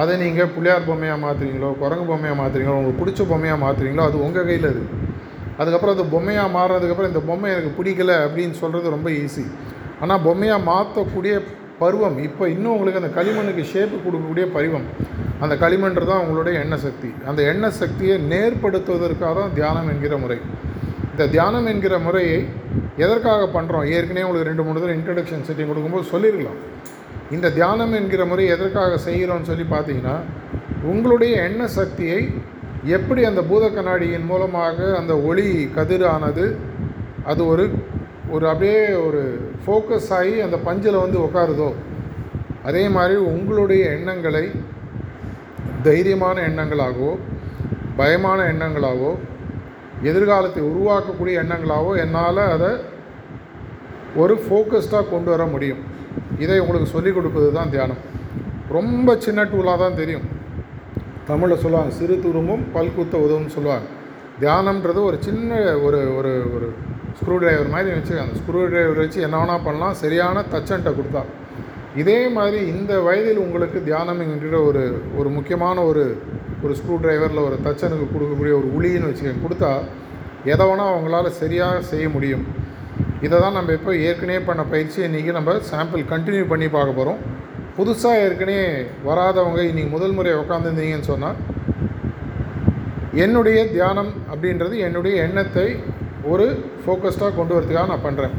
அதை 0.00 0.14
நீங்கள் 0.22 0.50
புள்ளியார் 0.54 0.88
பொம்மையாக 0.88 1.20
மாற்றுறீங்களோ 1.24 1.70
குரங்கு 1.82 2.06
பொம்மையாக 2.10 2.38
மாற்றுறீங்களோ 2.40 2.76
உங்களுக்கு 2.80 3.00
பிடிச்ச 3.02 3.22
பொம்மையாக 3.32 3.60
மாற்றுறீங்களோ 3.64 4.04
அது 4.08 4.18
உங்கள் 4.26 4.46
கையில் 4.48 4.68
இருக்குது 4.72 4.98
அதுக்கப்புறம் 5.60 5.94
அது 5.96 6.04
பொம்மையாக 6.12 6.54
மாறுறதுக்கப்புறம் 6.56 7.10
இந்த 7.12 7.22
பொம்மை 7.30 7.48
எனக்கு 7.54 7.72
பிடிக்கல 7.78 8.12
அப்படின்னு 8.26 8.56
சொல்கிறது 8.62 8.94
ரொம்ப 8.96 9.08
ஈஸி 9.22 9.46
ஆனால் 10.02 10.22
பொம்மையாக 10.26 10.66
மாற்றக்கூடிய 10.70 11.34
பருவம் 11.82 12.16
இப்போ 12.28 12.44
இன்னும் 12.54 12.72
உங்களுக்கு 12.74 13.00
அந்த 13.02 13.10
களிமண்ணுக்கு 13.18 13.62
ஷேப்பு 13.72 13.96
கொடுக்கக்கூடிய 14.04 14.46
பருவம் 14.56 14.86
அந்த 15.44 15.54
களிமண்றது 15.62 16.08
தான் 16.10 16.22
உங்களுடைய 16.24 16.54
எண்ண 16.64 16.74
சக்தி. 16.84 17.10
அந்த 17.30 17.40
எண்ண 17.52 17.66
சக்தியை 17.80 18.16
நேர்படுத்துவதற்காக 18.32 19.32
தான் 19.38 19.54
தியானம் 19.58 19.88
என்கிற 19.92 20.14
முறை. 20.24 20.38
இந்த 21.12 21.26
தியானம் 21.34 21.68
என்கிற 21.72 21.94
முறையை 22.06 22.38
எதற்காக 23.04 23.46
பண்ணுறோம் 23.56 23.86
ஏற்கனவே 23.94 24.24
உங்களுக்கு 24.26 24.50
ரெண்டு 24.50 24.64
மூணு 24.66 24.80
தடவை 24.80 24.96
இன்ட்ரடக்ஷன் 24.98 25.46
செட்டிங் 25.48 25.70
கொடுக்கும்போது 25.70 26.06
சொல்லியிருக்கலாம். 26.12 26.60
இந்த 27.30 27.48
தியானம் 27.50 27.92
என்கிற 27.92 28.22
முறை 28.24 28.44
எதற்காக 28.54 28.94
செய்கிறோன்னு 29.06 29.48
சொல்லி 29.50 29.66
பார்த்தீங்கன்னா 29.66 30.16
உங்களுடைய 30.82 31.32
எண்ண 31.48 31.62
சக்தியை 31.76 32.20
எப்படி 32.96 33.22
அந்த 33.24 33.40
பூத 33.42 33.64
கண்ணாடியின் 33.68 34.26
மூலமாக 34.26 34.78
அந்த 34.98 35.12
ஒளி 35.28 35.48
கதிரானது 35.76 36.46
அது 37.24 37.42
ஒரு 37.46 37.64
ஒரு 38.30 38.44
அப்படியே 38.46 38.80
ஒரு 39.06 39.20
ஃபோக்கஸ் 39.64 40.10
ஆகி 40.18 40.34
அந்த 40.40 40.56
பஞ்சில் 40.58 41.02
வந்து 41.02 41.18
உட்காருதோ 41.26 41.70
அதே 42.62 42.84
மாதிரி 42.88 43.16
உங்களுடைய 43.32 43.82
எண்ணங்களை 43.96 44.44
தைரியமான 45.82 46.36
எண்ணங்களாகவோ 46.48 47.12
பயமான 47.98 48.40
எண்ணங்களாகவோ 48.52 49.12
எதிர்காலத்தை 50.02 50.62
உருவாக்கக்கூடிய 50.70 51.34
எண்ணங்களாகவோ 51.42 51.92
என்னால் 52.04 52.42
அதை 52.46 52.70
ஒரு 54.16 54.34
ஃபோக்கஸ்டாக 54.44 55.10
கொண்டு 55.10 55.30
வர 55.30 55.44
முடியும். 55.46 55.82
இதை 56.44 56.58
உங்களுக்கு 56.64 56.88
சொல்லிக் 56.94 57.16
கொடுப்பது 57.16 57.48
தான் 57.58 57.72
தியானம். 57.74 58.00
ரொம்ப 58.76 59.16
சின்ன 59.26 59.44
டூலாக 59.52 59.78
தான் 59.84 59.98
தெரியும். 60.00 60.26
தமிழில் 61.30 61.62
சொல்லுவாங்க 61.64 61.92
சிறு 61.98 62.14
துரும்பும் 62.24 62.62
பல்குத்த 62.76 63.14
உதவும்னு 63.26 63.54
சொல்லுவாங்க. 63.56 63.86
தியானம்ன்றது 64.42 65.00
ஒரு 65.08 65.16
சின்ன 65.26 65.58
ஒரு 65.86 65.98
ஒரு 66.18 66.32
ஒரு 66.54 66.68
ஸ்க்ரூ 67.18 67.36
டிரைவர் 67.42 67.72
மாதிரி 67.74 67.90
வச்சு 67.96 68.14
அந்த 68.22 68.34
ஸ்க்ரூ 68.40 68.60
டிரைவர் 68.72 69.00
வச்சு 69.02 69.20
என்ன 69.26 69.36
வேணால் 69.40 69.64
பண்ணலாம். 69.66 69.94
சரியான 70.02 70.44
தச்சன்ட்டை 70.54 70.92
கொடுத்தா. 70.98 71.22
இதே 72.00 72.18
மாதிரி 72.36 72.58
இந்த 72.74 72.92
வயதில் 73.06 73.42
உங்களுக்கு 73.44 73.78
தியானம் 73.88 74.20
என்கிற 74.24 74.56
ஒரு 74.68 74.82
ஒரு 75.20 75.28
முக்கியமான 75.36 75.76
ஒரு 75.90 76.04
ஒரு 76.64 76.72
ஸ்க்ரூ 76.78 76.96
டிரைவரில் 77.04 77.46
ஒரு 77.48 77.56
தச்சனுக்கு 77.66 78.06
கொடுக்கக்கூடிய 78.12 78.54
ஒரு 78.60 78.68
உளின்னு 78.76 79.08
வச்சுக்கோங்க. 79.10 79.44
கொடுத்தா 79.46 79.72
எதை 80.52 80.64
வேணால் 80.68 80.92
அவங்களால 80.92 81.30
சரியாக 81.40 81.80
செய்ய 81.92 82.06
முடியும். 82.08 82.44
இதை 83.26 83.36
தான் 83.40 83.56
நம்ம 83.58 83.72
இப்போ 83.78 83.92
ஏற்கனவே 84.08 84.40
பண்ண 84.44 84.62
பயிற்சி 84.64 84.98
இன்றைக்கி 85.06 85.32
நம்ம 85.36 85.54
சாம்பிள் 85.70 86.04
கண்டினியூ 86.12 86.44
பண்ணி 86.48 86.66
பார்க்க 86.68 86.98
போகிறோம் 86.98 87.18
புதுசாக 87.76 88.22
ஏற்கனவே 88.24 88.62
வராதவங்க 89.08 89.60
இன்றைக்கி 89.70 89.90
முதல் 89.90 90.14
முறை 90.18 90.32
உட்காந்துருந்தீங்கன்னு 90.34 91.10
சொன்னால் 91.12 91.38
என்னுடைய 93.24 93.58
தியானம் 93.72 94.10
அப்படின்றது 94.32 94.74
என்னுடைய 94.86 95.14
எண்ணத்தை 95.26 95.66
ஒரு 96.24 96.46
ஃபோக்கஸ்டாக 96.82 97.32
கொண்டு 97.36 97.54
வரதுக்காக 97.56 97.90
நான் 97.92 98.06
பண்ணுறேன் 98.06 98.34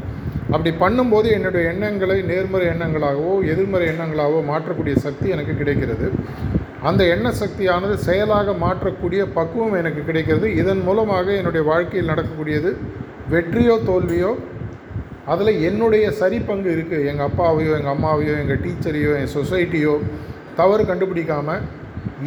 அப்படி 0.54 0.70
பண்ணும்போது 0.82 1.28
என்னுடைய 1.36 1.62
எண்ணங்களை 1.72 2.16
நேர்மறை 2.30 2.66
எண்ணங்களாகவோ 2.72 3.34
எதிர்மறை 3.52 3.86
எண்ணங்களாகவோ 3.92 4.40
மாற்றக்கூடிய 4.50 4.94
சக்தி 5.06 5.26
எனக்கு 5.28 5.54
கிடைக்கிறது. 5.60 6.06
அந்த 6.88 7.02
எண்ண 7.14 7.28
சக்தியானது 7.40 7.96
செயலாக 8.06 8.52
மாற்றக்கூடிய 8.64 9.22
பக்குவம் 9.36 9.78
எனக்கு 9.80 10.00
கிடைக்கிறது. 10.08 10.46
இதன் 10.62 10.82
மூலமாக 10.82 11.26
என்னுடைய 11.40 11.62
வாழ்க்கையில் 11.70 12.10
நடக்கக்கூடியது 12.12 12.70
வெற்றியோ 13.32 13.76
தோல்வியோ 13.90 14.32
அதில் 15.30 15.60
என்னுடைய 15.68 16.04
சரி 16.10 16.38
பங்கு 16.48 16.70
இருக்குது 16.76 17.06
எங்கள் 17.10 17.28
அப்பாவையோ 17.30 17.72
எங்கள் 17.78 17.94
அம்மாவையோ 17.96 18.34
எங்கள் 18.42 18.60
டீச்சரையோ 18.64 19.12
என் 19.20 19.32
சொசைட்டியோ 19.36 19.94
தவறு 20.60 20.84
கண்டுபிடிக்காமல் 20.90 21.62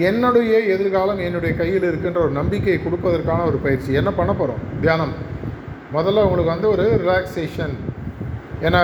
என்னுடைய 0.10 0.54
எதிர்காலம் 0.74 1.20
என்னுடைய 1.26 1.52
கையில் 1.56 1.88
இருக்கின்ற 1.90 2.20
ஒரு 2.26 2.34
நம்பிக்கையை 2.40 2.80
கொடுப்பதற்கான 2.82 3.46
ஒரு 3.50 3.58
பயிற்சி. 3.66 3.90
என்ன 3.94 4.12
பண்ண 4.20 4.32
போகிறோம் 4.34 4.62
தியானம். 4.84 5.14
முதல்ல 5.96 6.24
உங்களுக்கு 6.28 6.54
வந்து 6.54 6.70
ஒரு 6.76 6.86
ரிலாக்ஸேஷன் 7.04 7.76
ஏன்னா 8.66 8.82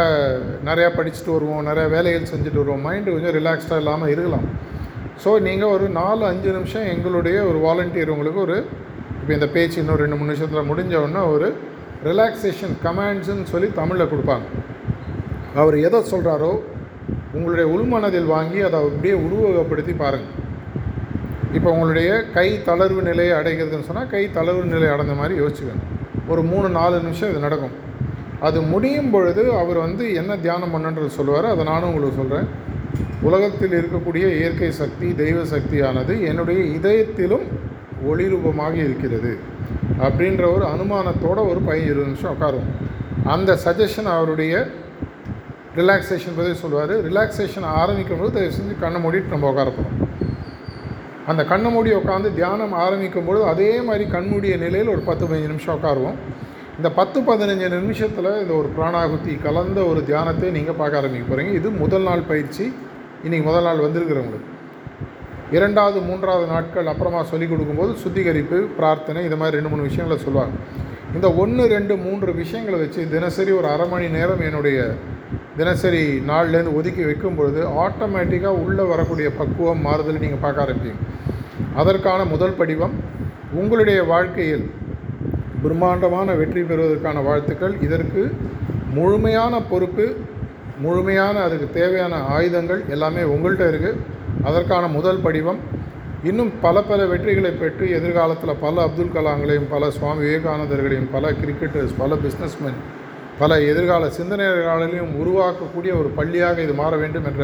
நிறையா 0.69 0.89
படிச்சுட்டு 0.97 1.31
வருவோம் 1.35 1.67
நிறையா 1.69 1.87
வேலைகள் 1.95 2.31
செஞ்சுட்டு 2.33 2.61
வருவோம். 2.61 2.85
மைண்டு 2.87 3.13
கொஞ்சம் 3.15 3.35
ரிலாக்ஸ்டாக 3.39 3.81
இல்லாமல் 3.83 4.11
இருக்கலாம். 4.13 4.47
ஸோ 5.23 5.31
நீங்கள் 5.47 5.73
ஒரு 5.75 5.87
நாலு 6.01 6.23
அஞ்சு 6.31 6.49
நிமிஷம் 6.57 6.87
எங்களுடைய 6.93 7.37
ஒரு 7.49 7.59
வாலண்டியர் 7.67 8.13
உங்களுக்கு 8.15 8.41
ஒரு 8.47 8.57
இப்போ 9.19 9.33
இந்த 9.37 9.47
பேச்சு 9.55 9.77
இன்னும் 9.81 9.99
ரெண்டு 10.01 10.15
மூணு 10.19 10.31
நிமிஷத்தில் 10.31 10.69
முடிஞ்ச 10.69 10.93
உடனே 11.01 11.23
ஒரு 11.33 11.47
ரிலாக்ஸேஷன் 12.09 12.75
கமாண்ட்ஸுன்னு 12.85 13.47
சொல்லி 13.53 13.67
தமிழில் 13.79 14.11
கொடுப்பாங்க. 14.11 14.45
அவர் 15.61 15.75
எதை 15.87 15.99
சொல்கிறாரோ 16.11 16.51
உங்களுடைய 17.35 17.65
உள்மனதில் 17.75 18.31
வாங்கி 18.35 18.59
அதை 18.67 18.77
அப்படியே 18.85 19.15
உருவகப்படுத்தி 19.25 19.93
பாருங்கள் 20.03 20.37
இப்போ 21.57 21.69
உங்களுடைய 21.75 22.09
கை 22.35 22.47
தளர்வு 22.67 23.01
நிலையை 23.09 23.33
அடைகிறதுன்னு 23.39 23.87
சொன்னால் 23.89 24.11
கை 24.13 24.23
தளர்வு 24.37 24.65
நிலை 24.73 24.89
அடைந்த 24.93 25.15
மாதிரி 25.19 25.35
யோசிச்சுக்கணும் 25.41 25.87
ஒரு 26.31 26.41
மூணு 26.51 26.67
நாலு 26.79 26.97
நிமிஷம் 27.05 27.31
இது 27.31 27.45
நடக்கும். 27.45 27.75
அது 28.47 28.59
முடியும் 28.73 29.11
பொழுது 29.13 29.43
அவர் 29.61 29.79
வந்து 29.85 30.03
என்ன 30.21 30.31
தியானம் 30.45 30.73
பண்ணுன்றது 30.75 31.09
சொல்லுவார். 31.17 31.47
அதை 31.53 31.63
நானும் 31.71 31.89
உங்களுக்கு 31.91 32.19
சொல்கிறேன் 32.21 32.47
உலகத்தில் 33.27 33.75
இருக்கக்கூடிய 33.79 34.25
இயற்கை 34.39 34.69
சக்தி 34.81 35.07
தெய்வ 35.23 35.39
சக்தியானது 35.55 36.13
என்னுடைய 36.29 36.61
இதயத்திலும் 36.77 37.45
ஒளிரூபமாக 38.11 38.75
இருக்கிறது. 38.87 39.33
அப்படின்ற 40.05 40.43
ஒரு 40.55 40.65
அனுமானத்தோட 40.73 41.39
ஒரு 41.51 41.61
பையன் 41.67 41.89
இருபது 41.91 42.09
நிமிஷம் 42.09 42.33
உட்காருவோம் 42.35 42.69
அந்த 43.33 43.57
சஜஷன் 43.65 44.09
அவருடைய 44.15 44.53
ரிலாக்ஸேஷன் 45.79 46.37
பற்றி 46.37 46.53
சொல்லுவார். 46.61 46.93
ரிலாக்ஸேஷன் 47.07 47.67
ஆரம்பிக்கும் 47.79 48.21
போது 48.21 48.31
தயவு 48.37 48.55
செஞ்சு 48.55 48.73
கண்ணை 48.83 48.99
மூடிட்டு 49.03 49.33
நம்ம 49.33 49.49
உட்காரப்போம் 49.51 49.91
அந்த 51.31 51.41
கண்ணை 51.51 51.69
மூடி 51.73 51.89
உட்காந்து 51.97 52.29
தியானம் 52.37 52.73
ஆரம்பிக்கும் 52.83 53.27
பொழுது 53.27 53.43
அதே 53.51 53.69
மாதிரி 53.87 54.05
கண்மூடிய 54.15 54.53
நிலையில் 54.63 54.93
ஒரு 54.93 55.01
பத்து 55.09 55.23
பதினஞ்சு 55.25 55.51
நிமிஷம் 55.53 55.75
உட்காருவோம். 55.77 56.17
இந்த 56.77 56.89
பத்து 56.99 57.19
பதினஞ்சு 57.29 57.67
நிமிஷத்தில் 57.75 58.29
இந்த 58.43 58.53
ஒரு 58.59 58.69
பிராணாகுத்தி 58.77 59.33
கலந்த 59.45 59.79
ஒரு 59.91 60.01
தியானத்தை 60.09 60.49
நீங்கள் 60.57 60.77
பார்க்க 60.79 61.01
ஆரம்பிக்க 61.01 61.25
போகிறீங்க 61.29 61.53
இது 61.59 61.69
முதல் 61.83 62.07
நாள் 62.09 62.23
பயிற்சி. 62.31 62.65
இன்றைக்கி 63.25 63.45
முதல் 63.49 63.67
நாள் 63.67 63.83
வந்திருக்கிறவங்களுக்கு. 63.85 64.49
இரண்டாவது 65.55 65.99
மூன்றாவது 66.07 66.45
நாட்கள் 66.53 66.89
அப்புறமா 66.91 67.21
சொல்லிக் 67.31 67.51
கொடுக்கும்போது 67.51 67.93
சுத்திகரிப்பு 68.03 68.57
பிரார்த்தனை 68.77 69.21
இந்த 69.27 69.37
மாதிரி 69.39 69.57
ரெண்டு 69.57 69.71
மூணு 69.73 69.87
விஷயங்களை 69.87 70.17
சொல்லுவாங்க. 70.25 70.55
இந்த 71.17 71.27
ஒன்று 71.43 71.63
ரெண்டு 71.75 71.93
மூன்று 72.03 72.31
விஷயங்களை 72.41 72.77
வச்சு 72.81 73.01
தினசரி 73.13 73.51
ஒரு 73.59 73.67
அரை 73.73 73.85
மணி 73.93 74.07
நேரம் 74.17 74.43
என்னுடைய 74.47 74.77
தினசரி 75.57 76.03
நாள்லேருந்து 76.29 76.75
ஒதுக்கி 76.79 77.03
வைக்கும் 77.07 77.37
பொழுது 77.39 77.61
ஆட்டோமேட்டிக்காக 77.85 78.61
உள்ளே 78.65 78.83
வரக்கூடிய 78.91 79.27
பக்குவம் 79.39 79.83
மாறுதல் 79.87 80.21
நீங்கள் 80.23 80.43
பார்க்க 80.45 80.65
ஆரம்பிப்பீங்க. 80.65 81.01
அதற்கான 81.81 82.21
முதல் 82.33 82.57
படிவம் 82.59 82.95
உங்களுடைய 83.61 83.99
வாழ்க்கையில் 84.13 84.65
பிரம்மாண்டமான 85.63 86.33
வெற்றி 86.41 86.61
பெறுவதற்கான 86.69 87.19
வாழ்த்துக்கள். 87.29 87.75
இதற்கு 87.87 88.23
முழுமையான 88.97 89.53
பொறுப்பு 89.71 90.05
முழுமையான 90.85 91.35
அதுக்கு 91.47 91.67
தேவையான 91.79 92.15
ஆயுதங்கள் 92.35 92.81
எல்லாமே 92.95 93.23
உங்கள்கிட்ட 93.33 93.65
இருக்குது 93.71 93.99
அதற்கான 94.43 94.87
முதல் 94.87 95.21
படிவம் 95.21 95.61
இன்னும் 96.23 96.51
பல 96.61 96.81
பல 96.81 97.05
வெற்றிகளை 97.05 97.51
பெற்று 97.57 97.85
எதிர்காலத்தில் 97.89 98.59
பல 98.59 98.81
அப்துல் 98.81 99.13
கலாங்களையும் 99.13 99.69
பல 99.69 99.89
சுவாமி 99.91 100.21
விவேகானந்தர்களையும் 100.21 101.11
பல 101.11 101.31
கிரிக்கெட்டர்ஸ் 101.31 101.95
பல 101.97 102.15
பிஸ்னஸ்மேன் 102.15 102.79
பல 103.39 103.59
எதிர்கால 103.61 104.09
சிந்தனையாளர்களையும் 104.17 105.13
உருவாக்கக்கூடிய 105.21 105.91
ஒரு 105.97 106.09
பள்ளியாக 106.17 106.57
இது 106.61 106.73
மாற 106.73 106.95
வேண்டும் 106.95 107.25
என்ற 107.25 107.43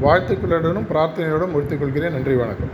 வாழ்த்துக்களுடனும் 0.00 0.88
பிரார்த்தனையுடன் 0.90 1.54
முடித்துக்கொள்கிறேன் 1.54 2.10
நன்றி 2.10 2.34
வணக்கம். 2.34 2.72